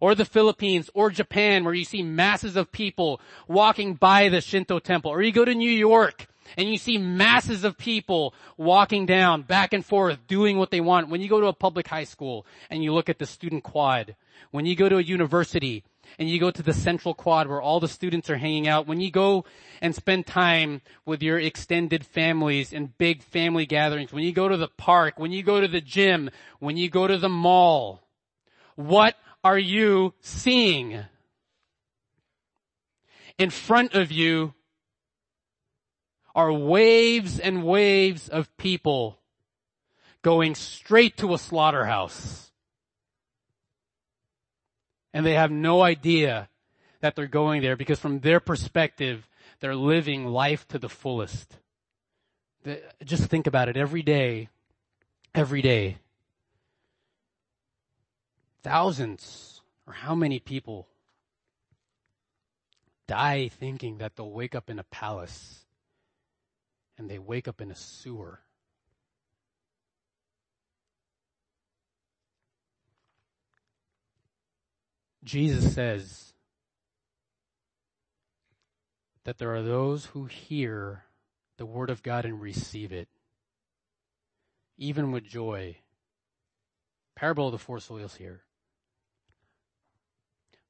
[0.00, 4.78] or the Philippines or Japan where you see masses of people walking by the Shinto
[4.78, 9.42] temple, or you go to New York and you see masses of people walking down
[9.42, 11.08] back and forth doing what they want.
[11.08, 14.16] When you go to a public high school and you look at the student quad,
[14.50, 15.84] when you go to a university
[16.18, 19.00] and you go to the central quad where all the students are hanging out, when
[19.00, 19.44] you go
[19.80, 24.56] and spend time with your extended families and big family gatherings, when you go to
[24.56, 28.02] the park, when you go to the gym, when you go to the mall,
[28.74, 31.04] what are you seeing?
[33.38, 34.54] In front of you
[36.34, 39.18] are waves and waves of people
[40.22, 42.49] going straight to a slaughterhouse
[45.12, 46.48] and they have no idea
[47.00, 49.28] that they're going there because from their perspective,
[49.60, 51.56] they're living life to the fullest.
[53.04, 54.48] Just think about it every day,
[55.34, 55.98] every day.
[58.62, 60.86] Thousands, or how many people
[63.06, 65.64] die thinking that they'll wake up in a palace
[66.96, 68.40] and they wake up in a sewer.
[75.22, 76.32] Jesus says
[79.24, 81.04] that there are those who hear
[81.58, 83.08] the word of God and receive it,
[84.78, 85.76] even with joy.
[87.14, 88.42] Parable of the four soils here.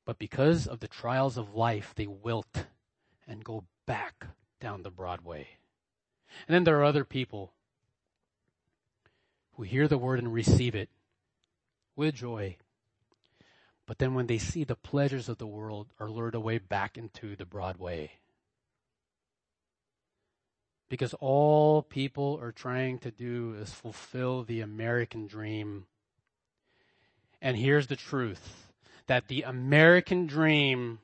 [0.04, 2.66] But because of the trials of life, they wilt
[3.28, 4.26] and go back
[4.60, 5.46] down the broad way.
[6.48, 7.52] And then there are other people
[9.54, 10.88] who hear the word and receive it
[11.94, 12.56] with joy
[13.86, 17.36] but then when they see the pleasures of the world are lured away back into
[17.36, 18.12] the broad way.
[20.88, 25.86] Because all people are trying to do is fulfill the American dream.
[27.40, 28.66] And here's the truth
[29.06, 31.00] that the American dream,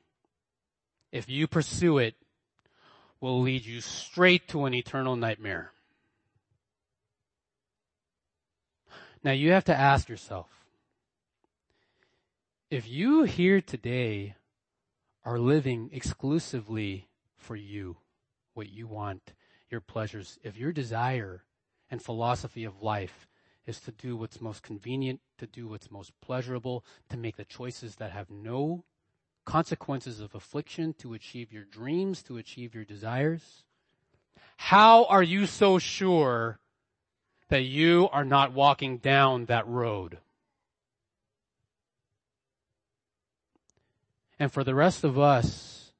[1.11, 2.15] if you pursue it,
[3.19, 5.71] will lead you straight to an eternal nightmare.
[9.23, 10.56] Now you have to ask yourself,
[12.69, 14.35] if you here today
[15.23, 17.97] are living exclusively for you,
[18.53, 19.33] what you want,
[19.69, 21.43] your pleasures, if your desire
[21.89, 23.27] and philosophy of life
[23.65, 27.95] is to do what's most convenient, to do what's most pleasurable, to make the choices
[27.95, 28.83] that have no
[29.45, 33.63] consequences of affliction, to achieve your dreams, to achieve your desires,
[34.57, 36.59] how are you so sure
[37.47, 40.17] that you are not walking down that road?
[44.39, 45.91] And for the rest of us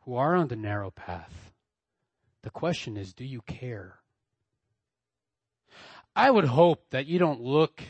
[0.00, 1.52] who are on the narrow path,
[2.42, 4.00] the question is, do you care?
[6.14, 7.82] I would hope that you don't look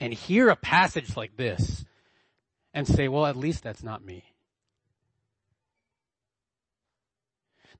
[0.00, 1.84] and hear a passage like this
[2.74, 4.24] and say, well, at least that's not me.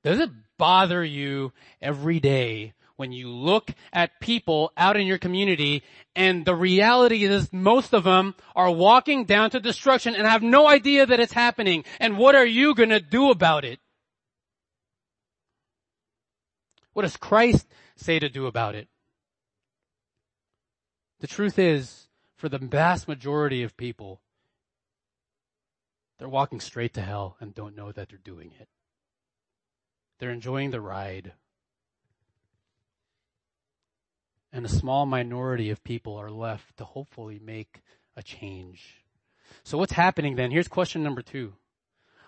[0.03, 1.51] Does it bother you
[1.81, 5.83] every day when you look at people out in your community
[6.17, 10.67] and the reality is most of them are walking down to destruction and have no
[10.67, 11.85] idea that it's happening.
[12.01, 13.79] And what are you gonna do about it?
[16.91, 18.89] What does Christ say to do about it?
[21.21, 24.19] The truth is, for the vast majority of people,
[26.17, 28.67] they're walking straight to hell and don't know that they're doing it.
[30.19, 31.31] They're enjoying the ride
[34.51, 37.81] and a small minority of people are left to hopefully make
[38.15, 39.03] a change.
[39.63, 40.51] So what's happening then?
[40.51, 41.53] Here's question number two.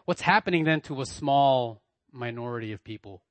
[0.05, 1.81] What's happening then to a small
[2.11, 3.21] minority of people?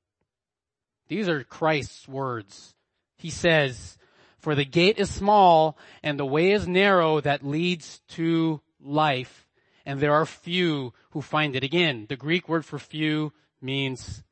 [1.07, 2.73] These are Christ's words.
[3.17, 3.97] He says,
[4.39, 9.47] for the gate is small and the way is narrow that leads to life
[9.85, 11.63] and there are few who find it.
[11.63, 14.23] Again, the Greek word for few means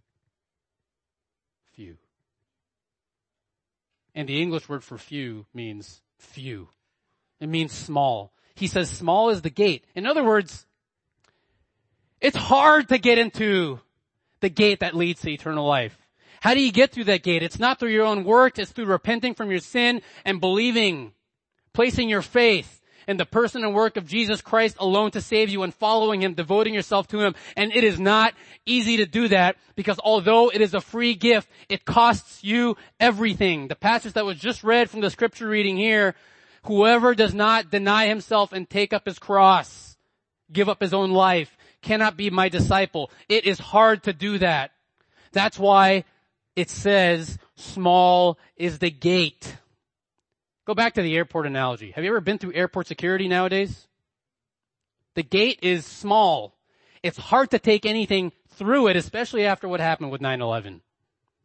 [1.73, 1.97] few.
[4.15, 6.69] And the English word for few means few.
[7.39, 8.33] It means small.
[8.55, 9.85] He says small is the gate.
[9.95, 10.65] In other words,
[12.19, 13.79] it's hard to get into
[14.41, 15.97] the gate that leads to eternal life.
[16.41, 17.43] How do you get through that gate?
[17.43, 18.59] It's not through your own work.
[18.59, 21.13] It's through repenting from your sin and believing,
[21.73, 25.63] placing your faith in the person and work of Jesus Christ alone to save you
[25.63, 27.35] and following Him, devoting yourself to Him.
[27.55, 28.33] And it is not
[28.65, 33.67] easy to do that because although it is a free gift, it costs you everything.
[33.67, 36.15] The passage that was just read from the scripture reading here,
[36.65, 39.97] whoever does not deny himself and take up his cross,
[40.51, 43.11] give up his own life, cannot be my disciple.
[43.27, 44.71] It is hard to do that.
[45.31, 46.05] That's why
[46.55, 49.55] it says small is the gate.
[50.69, 51.89] Go back to the airport analogy.
[51.89, 53.87] Have you ever been through airport security nowadays?
[55.15, 56.59] The gate is small.
[57.01, 60.81] It's hard to take anything through it, especially after what happened with 9-11.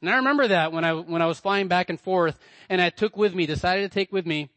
[0.02, 2.90] And I remember that when I, when I was flying back and forth and I
[2.90, 4.50] took with me, decided to take with me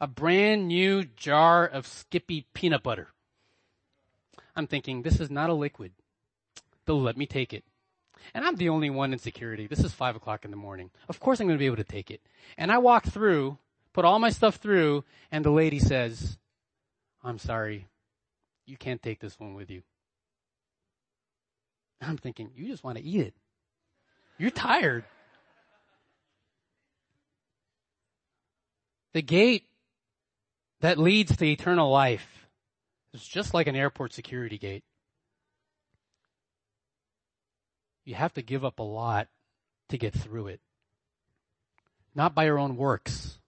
[0.00, 3.08] a brand new jar of Skippy peanut butter.
[4.54, 5.90] I'm thinking, this is not a liquid.
[6.84, 7.64] They'll let me take it.
[8.34, 9.66] And I'm the only one in security.
[9.66, 10.90] This is five o'clock in the morning.
[11.08, 12.20] Of course I'm going to be able to take it.
[12.56, 13.58] And I walk through,
[13.92, 16.38] put all my stuff through, and the lady says,
[17.22, 17.86] I'm sorry.
[18.66, 19.82] You can't take this one with you.
[22.00, 23.34] I'm thinking, you just want to eat it.
[24.38, 25.04] You're tired.
[29.14, 29.64] The gate
[30.80, 32.46] that leads to eternal life
[33.14, 34.84] is just like an airport security gate.
[38.06, 39.28] You have to give up a lot
[39.90, 40.60] to get through it.
[42.14, 43.38] Not by your own works,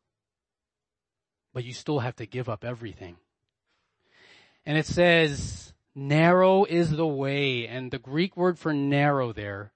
[1.55, 3.17] but you still have to give up everything.
[4.67, 9.73] And it says, narrow is the way, and the Greek word for narrow there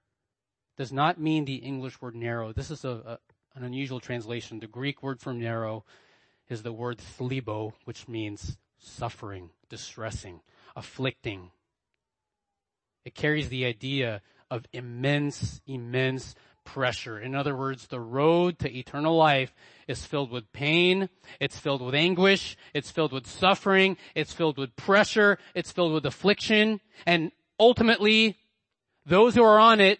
[0.77, 2.53] does not mean the English word narrow.
[2.53, 3.19] This is a, a
[3.55, 4.59] an unusual translation.
[4.59, 5.85] The Greek word for narrow
[6.49, 10.41] is the word thlibo, which means suffering, distressing,
[10.75, 11.51] afflicting.
[13.05, 14.21] It carries the idea
[14.53, 17.19] of immense, immense pressure.
[17.19, 19.51] In other words, the road to eternal life
[19.87, 24.75] is filled with pain, it's filled with anguish, it's filled with suffering, it's filled with
[24.75, 28.37] pressure, it's filled with affliction, and ultimately,
[29.07, 29.99] those who are on it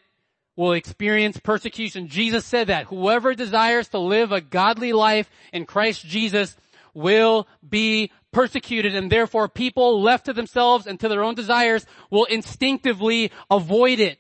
[0.56, 2.08] will experience persecution.
[2.08, 6.56] Jesus said that whoever desires to live a godly life in Christ Jesus
[6.94, 12.26] will be persecuted and therefore people left to themselves and to their own desires will
[12.26, 14.20] instinctively avoid it.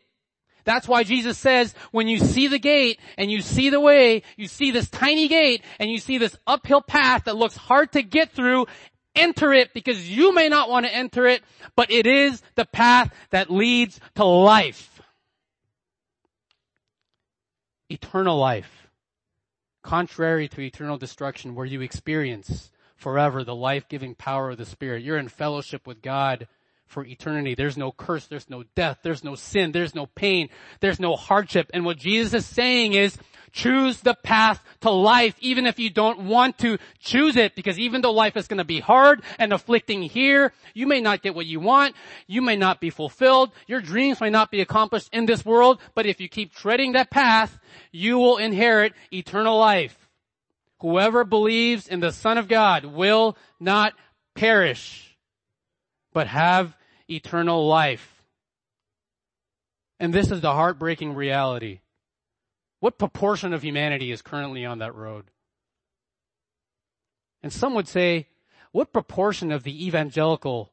[0.65, 4.47] That's why Jesus says, when you see the gate and you see the way, you
[4.47, 8.32] see this tiny gate and you see this uphill path that looks hard to get
[8.32, 8.67] through,
[9.15, 11.43] enter it because you may not want to enter it,
[11.76, 15.02] but it is the path that leads to life.
[17.89, 18.88] Eternal life.
[19.84, 25.04] Contrary to eternal destruction where you experience forever the life-giving power of the Spirit.
[25.04, 26.47] You're in fellowship with God
[26.94, 27.56] for eternity.
[27.56, 31.70] There's no curse, there's no death, there's no sin, there's no pain, there's no hardship.
[31.74, 33.18] And what Jesus is saying is,
[33.54, 38.02] choose the path to life even if you don't want to choose it because even
[38.02, 41.46] though life is going to be hard and afflicting here, you may not get what
[41.46, 41.96] you want,
[42.28, 46.06] you may not be fulfilled, your dreams may not be accomplished in this world, but
[46.06, 47.58] if you keep treading that path,
[47.92, 49.98] you will inherit eternal life.
[50.80, 53.94] Whoever believes in the Son of God will not
[54.36, 55.16] perish,
[56.12, 56.76] but have
[57.10, 58.24] eternal life.
[59.99, 61.80] And this is the heartbreaking reality.
[62.80, 65.26] What proportion of humanity is currently on that road?
[67.41, 68.28] And some would say,
[68.72, 70.72] what proportion of the evangelical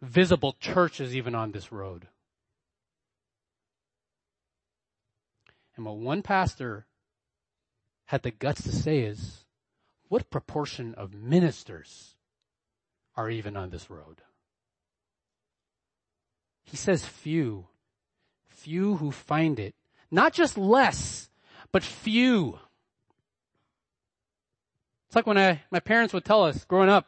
[0.00, 2.06] visible church is even on this road?
[5.76, 6.86] And what one pastor
[8.06, 9.44] had the guts to say is,
[10.08, 12.16] what proportion of ministers
[13.16, 14.22] are even on this road?
[16.64, 17.66] He says few.
[18.48, 19.74] Few who find it.
[20.10, 21.28] Not just less,
[21.72, 22.58] but few.
[25.06, 27.06] It's like when I, my parents would tell us growing up,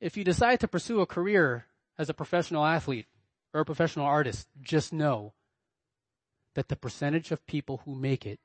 [0.00, 1.66] if you decide to pursue a career
[1.98, 3.06] as a professional athlete
[3.52, 5.32] or a professional artist, just know
[6.54, 8.40] that the percentage of people who make it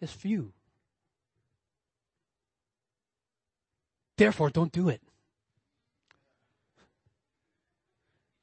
[0.00, 0.52] is few.
[4.16, 5.00] Therefore, don't do it.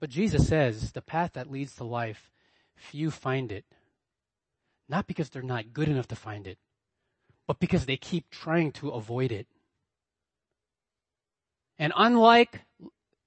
[0.01, 2.31] But Jesus says the path that leads to life,
[2.75, 3.63] few find it.
[4.89, 6.57] Not because they're not good enough to find it,
[7.47, 9.47] but because they keep trying to avoid it.
[11.77, 12.61] And unlike,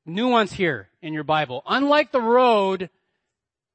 [0.05, 2.91] nuance here in your Bible, unlike the road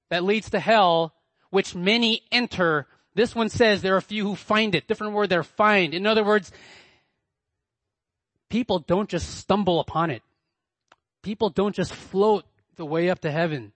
[0.09, 1.13] that leads to hell,
[1.51, 2.85] which many enter,
[3.15, 4.87] this one says there are few who find it.
[4.87, 5.93] Different word there, find.
[5.93, 6.51] In other words,
[8.49, 10.21] people don't just stumble upon it.
[11.23, 12.45] People don't just float
[12.79, 13.73] the way up to heaven.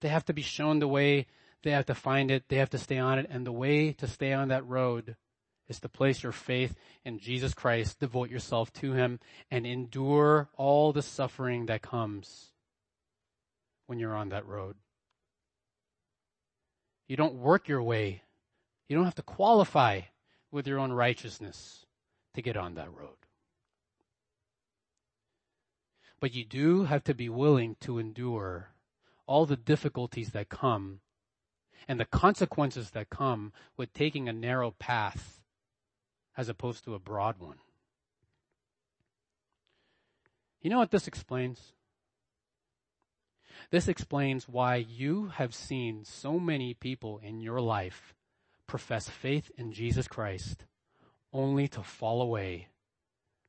[0.00, 1.28] They have to be shown the way.
[1.62, 2.48] They have to find it.
[2.48, 3.28] They have to stay on it.
[3.30, 5.16] And the way to stay on that road
[5.68, 6.74] is to place your faith
[7.04, 9.20] in Jesus Christ, devote yourself to Him,
[9.52, 12.50] and endure all the suffering that comes
[13.86, 14.74] when you're on that road.
[17.06, 18.22] You don't work your way.
[18.88, 20.00] You don't have to qualify
[20.50, 21.86] with your own righteousness
[22.34, 23.21] to get on that road.
[26.22, 28.68] But you do have to be willing to endure
[29.26, 31.00] all the difficulties that come
[31.88, 35.42] and the consequences that come with taking a narrow path
[36.36, 37.56] as opposed to a broad one.
[40.60, 41.72] You know what this explains?
[43.72, 48.14] This explains why you have seen so many people in your life
[48.68, 50.66] profess faith in Jesus Christ
[51.32, 52.68] only to fall away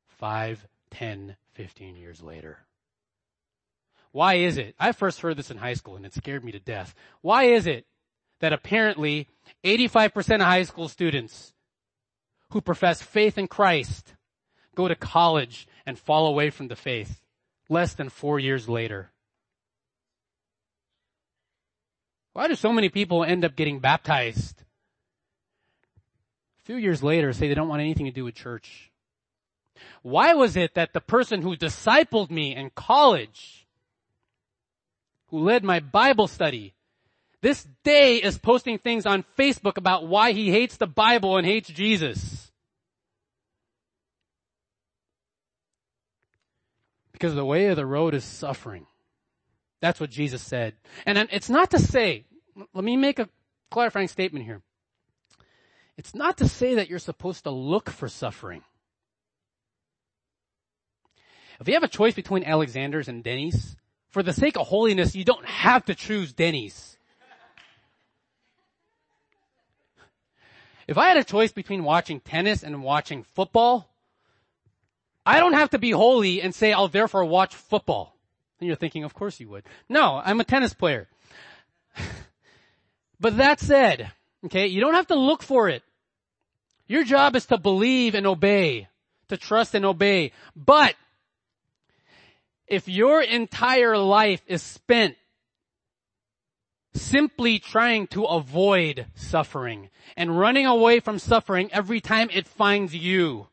[0.07, 2.59] five, ten, fifteen years later.
[4.13, 4.75] Why is it?
[4.79, 6.93] I first heard this in high school and it scared me to death.
[7.21, 7.87] Why is it
[8.39, 9.27] that apparently
[9.63, 11.51] 85% of high school students
[12.51, 14.13] who profess faith in Christ
[14.75, 17.21] go to college and fall away from the faith
[17.69, 19.11] less than four years later?
[22.33, 24.61] Why do so many people end up getting baptized?
[26.61, 28.91] A few years later say they don't want anything to do with church.
[30.03, 33.65] Why was it that the person who discipled me in college,
[35.29, 36.73] who led my Bible study,
[37.41, 41.69] this day is posting things on Facebook about why he hates the Bible and hates
[41.69, 42.51] Jesus.
[47.11, 48.85] Because the way of the road is suffering.
[49.81, 50.73] That's what Jesus said.
[51.05, 52.25] And it's not to say,
[52.73, 53.29] let me make a
[53.71, 54.61] clarifying statement here.
[55.97, 58.63] It's not to say that you're supposed to look for suffering.
[61.59, 63.75] If you have a choice between Alexander's and Denny's,
[64.09, 66.97] for the sake of holiness, you don't have to choose Denny's.
[70.87, 73.89] If I had a choice between watching tennis and watching football,
[75.25, 78.15] I don't have to be holy and say I'll therefore watch football.
[78.59, 79.63] And you're thinking, of course you would.
[79.87, 81.07] No, I'm a tennis player.
[83.19, 84.11] but that said,
[84.45, 85.83] okay, you don't have to look for it.
[86.87, 88.89] Your job is to believe and obey,
[89.29, 90.33] to trust and obey.
[90.55, 90.95] But
[92.67, 95.15] if your entire life is spent
[96.93, 103.47] simply trying to avoid suffering and running away from suffering every time it finds you,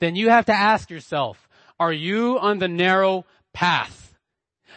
[0.00, 1.48] then you have to ask yourself,
[1.80, 4.18] are you on the narrow path?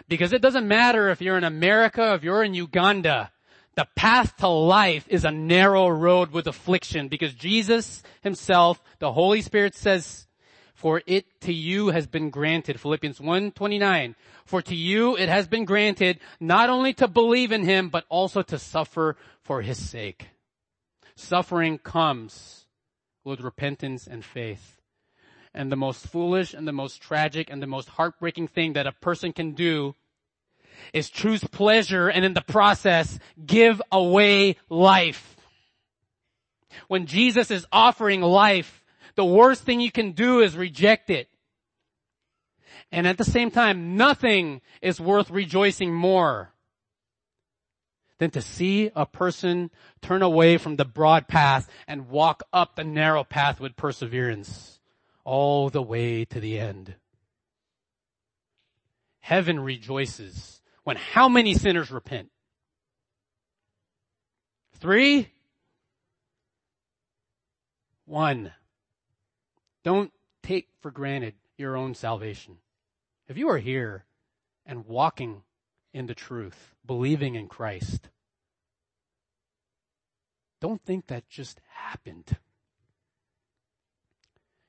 [0.07, 3.31] Because it doesn't matter if you're in America, if you're in Uganda,
[3.75, 9.41] the path to life is a narrow road with affliction because Jesus himself, the Holy
[9.41, 10.27] Spirit says,
[10.85, 12.79] for it to you has been granted.
[12.79, 14.13] Philippians 1:29.
[14.45, 18.43] For to you it has been granted not only to believe in him, but also
[18.43, 20.27] to suffer for his sake.
[21.15, 22.67] Suffering comes
[23.23, 24.79] with repentance and faith.
[25.55, 28.91] And the most foolish and the most tragic and the most heartbreaking thing that a
[28.91, 29.95] person can do
[30.93, 35.35] is choose pleasure and in the process give away life.
[36.87, 38.84] When Jesus is offering life,
[39.15, 41.29] the worst thing you can do is reject it.
[42.91, 46.53] And at the same time, nothing is worth rejoicing more
[48.17, 52.83] than to see a person turn away from the broad path and walk up the
[52.83, 54.79] narrow path with perseverance
[55.23, 56.95] all the way to the end.
[59.19, 62.29] Heaven rejoices when how many sinners repent?
[64.79, 65.31] Three?
[68.05, 68.53] One.
[69.85, 70.11] Don't
[70.41, 72.57] take for granted your own salvation.
[73.27, 74.05] If you are here
[74.65, 75.43] and walking
[75.93, 78.09] in the truth, believing in Christ,
[80.59, 82.37] don't think that just happened.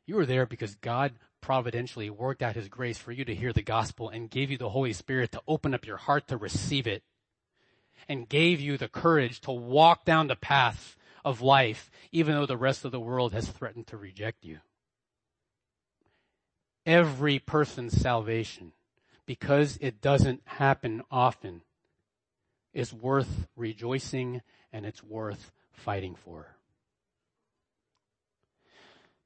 [0.06, 3.62] You were there because God providentially worked out his grace for you to hear the
[3.62, 7.02] gospel and gave you the Holy Spirit to open up your heart to receive it
[8.06, 10.94] and gave you the courage to walk down the path
[11.24, 14.58] of life even though the rest of the world has threatened to reject you.
[16.86, 18.72] Every person's salvation,
[19.26, 21.62] because it doesn't happen often,
[22.72, 24.40] is worth rejoicing
[24.72, 26.56] and it's worth fighting for.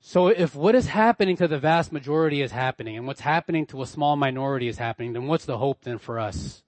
[0.01, 3.83] So if what is happening to the vast majority is happening and what's happening to
[3.83, 6.63] a small minority is happening, then what's the hope then for us?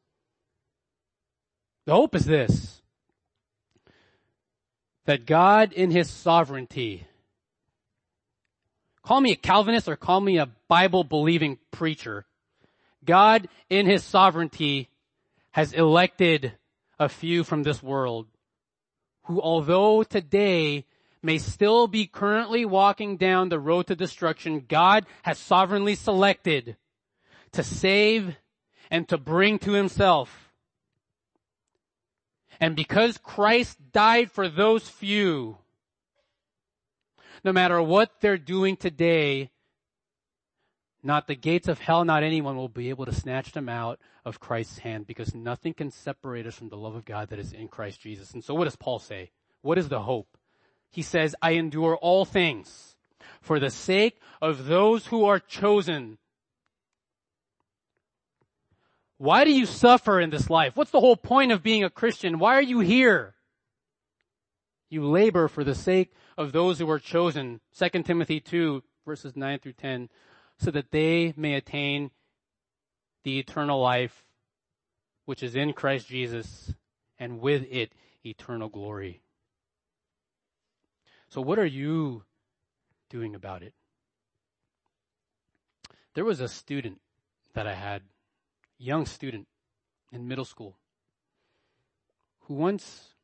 [1.86, 2.82] The hope is this.
[5.06, 7.06] That God in His sovereignty,
[9.02, 12.24] call me a Calvinist or call me a Bible believing preacher,
[13.04, 14.88] God in His sovereignty
[15.50, 16.54] has elected
[16.98, 18.26] a few from this world
[19.24, 20.86] who although today
[21.22, 26.78] may still be currently walking down the road to destruction, God has sovereignly selected
[27.52, 28.34] to save
[28.90, 30.54] and to bring to himself.
[32.58, 35.58] And because Christ died for those few,
[37.44, 39.50] no matter what they're doing today,
[41.02, 44.40] not the gates of hell, not anyone will be able to snatch them out of
[44.40, 47.68] Christ's hand because nothing can separate us from the love of God that is in
[47.68, 48.32] Christ Jesus.
[48.32, 49.30] And so what does Paul say?
[49.62, 50.36] What is the hope?
[50.90, 52.96] He says, I endure all things
[53.40, 56.18] for the sake of those who are chosen.
[59.18, 60.76] Why do you suffer in this life?
[60.76, 62.38] What's the whole point of being a Christian?
[62.38, 63.34] Why are you here?
[64.90, 67.60] You labor for the sake of those who are chosen.
[67.78, 70.08] 2 Timothy 2 verses 9 through 10
[70.58, 72.10] so that they may attain
[73.24, 74.24] the eternal life
[75.24, 76.74] which is in Christ Jesus
[77.18, 77.92] and with it
[78.24, 79.22] eternal glory.
[81.28, 82.24] So what are you
[83.08, 83.74] doing about it?
[86.14, 87.00] There was a student
[87.54, 88.02] that I had,
[88.78, 89.46] young student
[90.10, 90.76] in middle school,
[92.40, 93.14] who once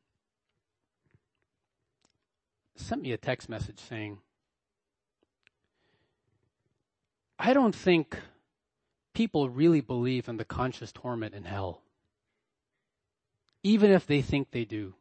[2.75, 4.19] sent me a text message saying,
[7.41, 8.17] I don't think
[9.13, 11.81] people really believe in the conscious torment in hell.
[13.63, 14.93] Even if they think they do.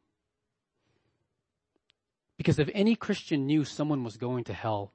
[2.36, 4.92] Because if any Christian knew someone was going to hell,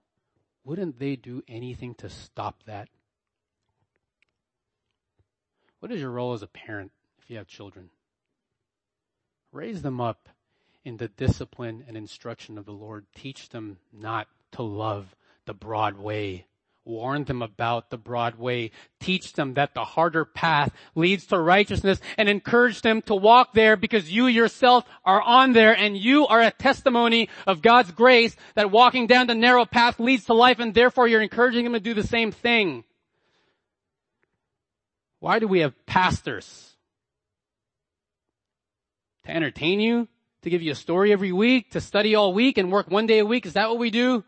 [0.63, 2.87] wouldn't they do anything to stop that?
[5.81, 7.89] What is your role as a parent if you have children?
[9.51, 10.29] Raise them up
[10.85, 13.05] in the discipline and instruction of the Lord.
[13.13, 15.13] Teach them not to love
[15.45, 16.45] the broad way
[16.85, 21.99] warn them about the broad way, teach them that the harder path leads to righteousness
[22.17, 26.41] and encourage them to walk there because you yourself are on there and you are
[26.41, 30.73] a testimony of God's grace that walking down the narrow path leads to life and
[30.73, 32.83] therefore you're encouraging them to do the same thing.
[35.19, 36.75] Why do we have pastors?
[39.25, 40.09] To entertain you?
[40.41, 41.71] To give you a story every week?
[41.71, 43.45] To study all week and work one day a week?
[43.45, 44.25] Is that what we do?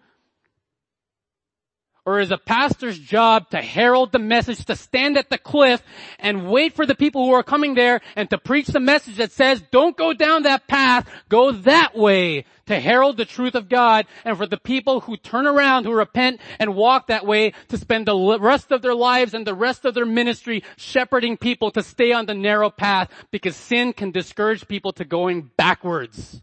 [2.06, 5.82] Or is a pastor's job to herald the message, to stand at the cliff
[6.20, 9.32] and wait for the people who are coming there and to preach the message that
[9.32, 14.06] says, don't go down that path, go that way, to herald the truth of God,
[14.24, 18.08] and for the people who turn around, who repent and walk that way, to spend
[18.08, 22.12] the rest of their lives and the rest of their ministry shepherding people to stay
[22.12, 26.41] on the narrow path, because sin can discourage people to going backwards.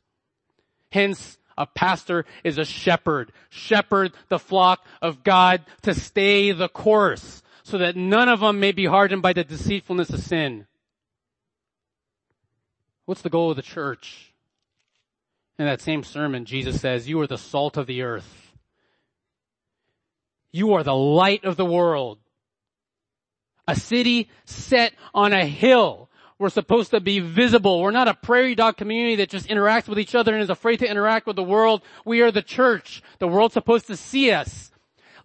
[0.91, 3.33] Hence, a pastor is a shepherd.
[3.51, 8.73] Shepherd the flock of God to stay the course so that none of them may
[8.73, 10.67] be hardened by the deceitfulness of sin.
[13.07, 14.33] What's the goal of the church?
[15.59, 18.53] In that same sermon, Jesus says, you are the salt of the earth.
[20.51, 22.19] You are the light of the world.
[23.69, 26.11] A city set on a hill
[26.43, 27.81] we're supposed to be visible.
[27.81, 30.79] We're not a prairie dog community that just interacts with each other and is afraid
[30.79, 31.83] to interact with the world.
[32.05, 33.01] We are the church.
[33.21, 34.73] The world's supposed to see us.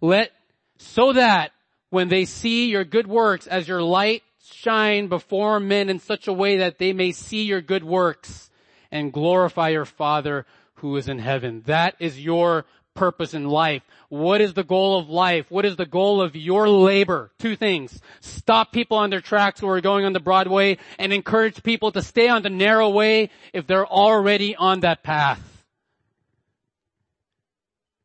[0.00, 0.30] Let,
[0.76, 1.50] so that
[1.90, 6.32] when they see your good works as your light shine before men in such a
[6.32, 8.48] way that they may see your good works
[8.92, 11.62] and glorify your Father who is in heaven.
[11.66, 12.64] That is your
[12.98, 13.82] purpose in life?
[14.08, 15.50] What is the goal of life?
[15.50, 17.30] What is the goal of your labor?
[17.38, 18.00] Two things.
[18.20, 21.92] Stop people on their tracks who are going on the broad way and encourage people
[21.92, 25.64] to stay on the narrow way if they're already on that path.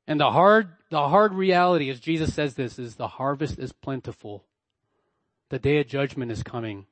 [0.07, 4.43] And the hard, the hard reality, as Jesus says this, is the harvest is plentiful.
[5.49, 6.85] The day of judgment is coming.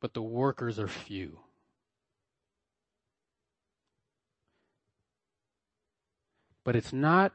[0.00, 1.38] But the workers are few.
[6.64, 7.32] But it's not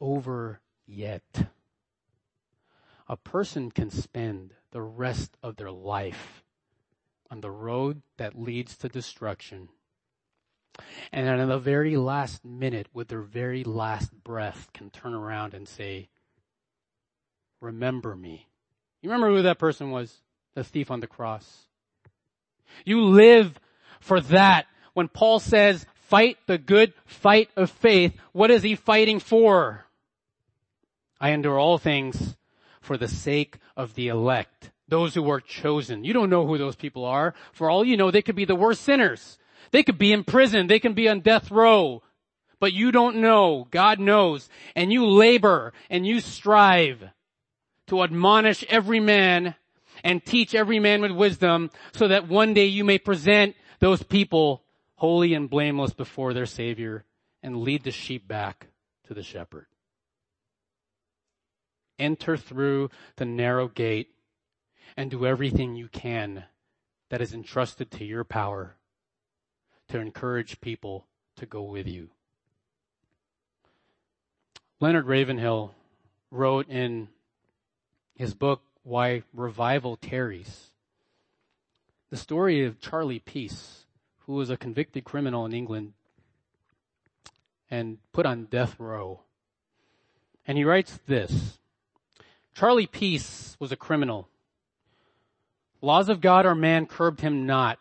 [0.00, 1.48] over yet.
[3.08, 6.42] A person can spend the rest of their life
[7.30, 9.68] on the road that leads to destruction.
[11.12, 15.68] And in the very last minute, with their very last breath, can turn around and
[15.68, 16.08] say,
[17.60, 18.48] remember me.
[19.00, 20.22] You remember who that person was?
[20.54, 21.66] The thief on the cross.
[22.84, 23.58] You live
[24.00, 24.66] for that.
[24.94, 29.84] When Paul says, fight the good fight of faith, what is he fighting for?
[31.20, 32.36] I endure all things
[32.80, 36.04] for the sake of the elect, those who are chosen.
[36.04, 37.34] You don't know who those people are.
[37.52, 39.38] For all you know, they could be the worst sinners.
[39.72, 40.68] They could be in prison.
[40.68, 42.04] They can be on death row.
[42.60, 43.66] But you don't know.
[43.72, 44.48] God knows.
[44.76, 47.10] And you labor and you strive
[47.88, 49.56] to admonish every man
[50.04, 54.63] and teach every man with wisdom so that one day you may present those people
[55.04, 57.04] holy and blameless before their Savior
[57.42, 58.68] and lead the sheep back
[59.06, 59.66] to the shepherd.
[61.98, 64.08] Enter through the narrow gate
[64.96, 66.44] and do everything you can
[67.10, 68.76] that is entrusted to your power
[69.88, 72.08] to encourage people to go with you.
[74.80, 75.74] Leonard Ravenhill
[76.30, 77.08] wrote in
[78.14, 80.70] his book, Why Revival Tarries,
[82.08, 83.83] the story of Charlie Peace,
[84.26, 85.92] who was a convicted criminal in England
[87.70, 89.20] and put on death row.
[90.46, 91.58] And he writes this
[92.54, 94.28] Charlie Peace was a criminal.
[95.80, 97.78] Laws of God or man curbed him not.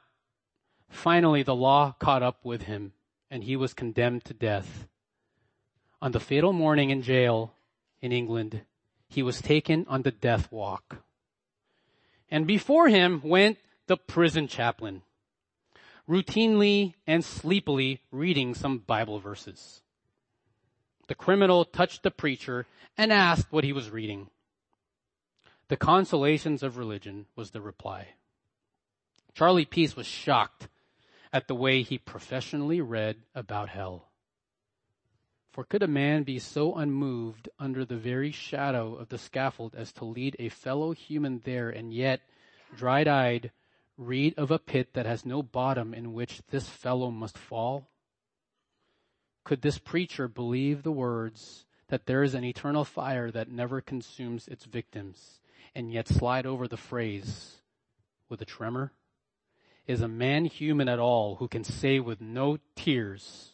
[0.89, 2.93] Finally, the law caught up with him,
[3.31, 4.87] and he was condemned to death.
[6.01, 7.53] On the fatal morning in jail
[8.01, 8.61] in England,
[9.07, 10.97] he was taken on the death walk.
[12.29, 15.03] And before him went the prison chaplain,
[16.07, 19.81] routinely and sleepily reading some Bible verses.
[21.07, 22.65] The criminal touched the preacher
[22.97, 24.29] and asked what he was reading.
[25.69, 28.09] The consolations of religion was the reply.
[29.33, 30.67] Charlie Peace was shocked
[31.31, 34.09] at the way he professionally read about hell.
[35.51, 39.91] For could a man be so unmoved under the very shadow of the scaffold as
[39.93, 42.21] to lead a fellow human there and yet,
[42.75, 43.51] dried eyed,
[43.97, 47.89] read of a pit that has no bottom in which this fellow must fall?
[49.43, 54.47] Could this preacher believe the words that there is an eternal fire that never consumes
[54.47, 55.39] its victims
[55.75, 57.57] and yet slide over the phrase
[58.29, 58.93] with a tremor?
[59.85, 63.49] Is a man human at all who can say with no tears,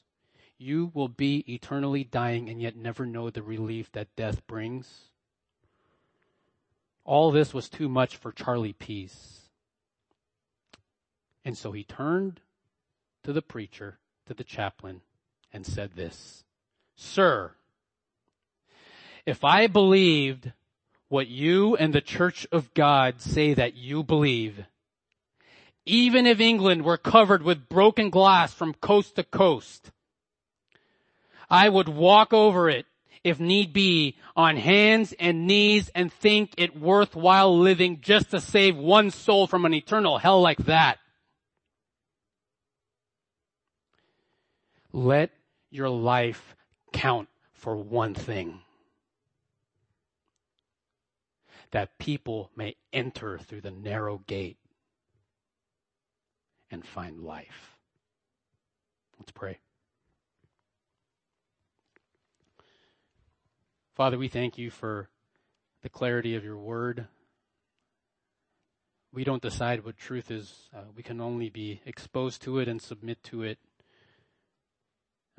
[0.60, 5.10] you will be eternally dying and yet never know the relief that death brings?
[7.04, 9.39] All this was too much for Charlie Peace.
[11.44, 12.42] And so he turned
[13.24, 15.02] to the preacher, to the chaplain,
[15.52, 16.44] and said this,
[16.96, 17.54] Sir,
[19.26, 20.52] if I believed
[21.08, 24.66] what you and the church of God say that you believe,
[25.86, 29.92] even if England were covered with broken glass from coast to coast,
[31.50, 32.86] I would walk over it
[33.24, 38.78] if need be on hands and knees and think it worthwhile living just to save
[38.78, 41.00] one soul from an eternal hell like that.
[44.92, 45.32] Let
[45.70, 46.56] your life
[46.92, 48.62] count for one thing
[51.72, 54.58] that people may enter through the narrow gate
[56.72, 57.78] and find life.
[59.20, 59.60] Let's pray.
[63.96, 65.10] Father, we thank you for
[65.82, 67.08] the clarity of your word.
[69.12, 70.70] We don't decide what truth is.
[70.76, 73.58] Uh, we can only be exposed to it and submit to it.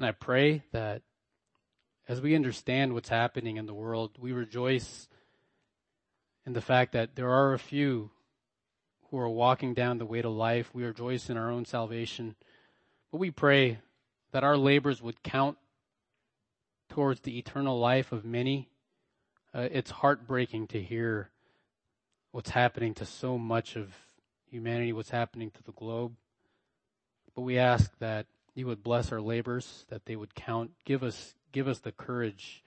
[0.00, 1.02] And I pray that
[2.08, 5.10] as we understand what's happening in the world, we rejoice
[6.46, 8.10] in the fact that there are a few
[9.10, 10.70] who are walking down the way to life.
[10.72, 12.34] We rejoice in our own salvation.
[13.12, 13.80] But we pray
[14.32, 15.58] that our labors would count
[16.88, 18.70] towards the eternal life of many.
[19.52, 21.28] Uh, it's heartbreaking to hear
[22.32, 23.94] what's happening to so much of
[24.46, 26.14] humanity, what's happening to the globe.
[27.34, 28.24] But we ask that
[28.54, 30.72] you would bless our labors, that they would count.
[30.84, 32.62] Give us, give us the courage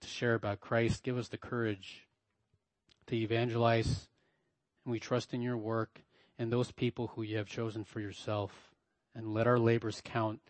[0.00, 1.02] to share about Christ.
[1.02, 2.06] Give us the courage
[3.06, 4.08] to evangelize.
[4.84, 6.02] And we trust in your work
[6.38, 8.52] and those people who you have chosen for yourself.
[9.14, 10.40] And let our labors count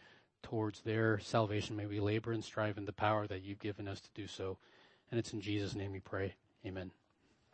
[0.43, 1.77] towards their salvation.
[1.77, 4.59] May we labor and strive in the power that you've given us to do so.
[5.11, 6.35] And it's in Jesus' name we pray.
[6.67, 6.91] Amen.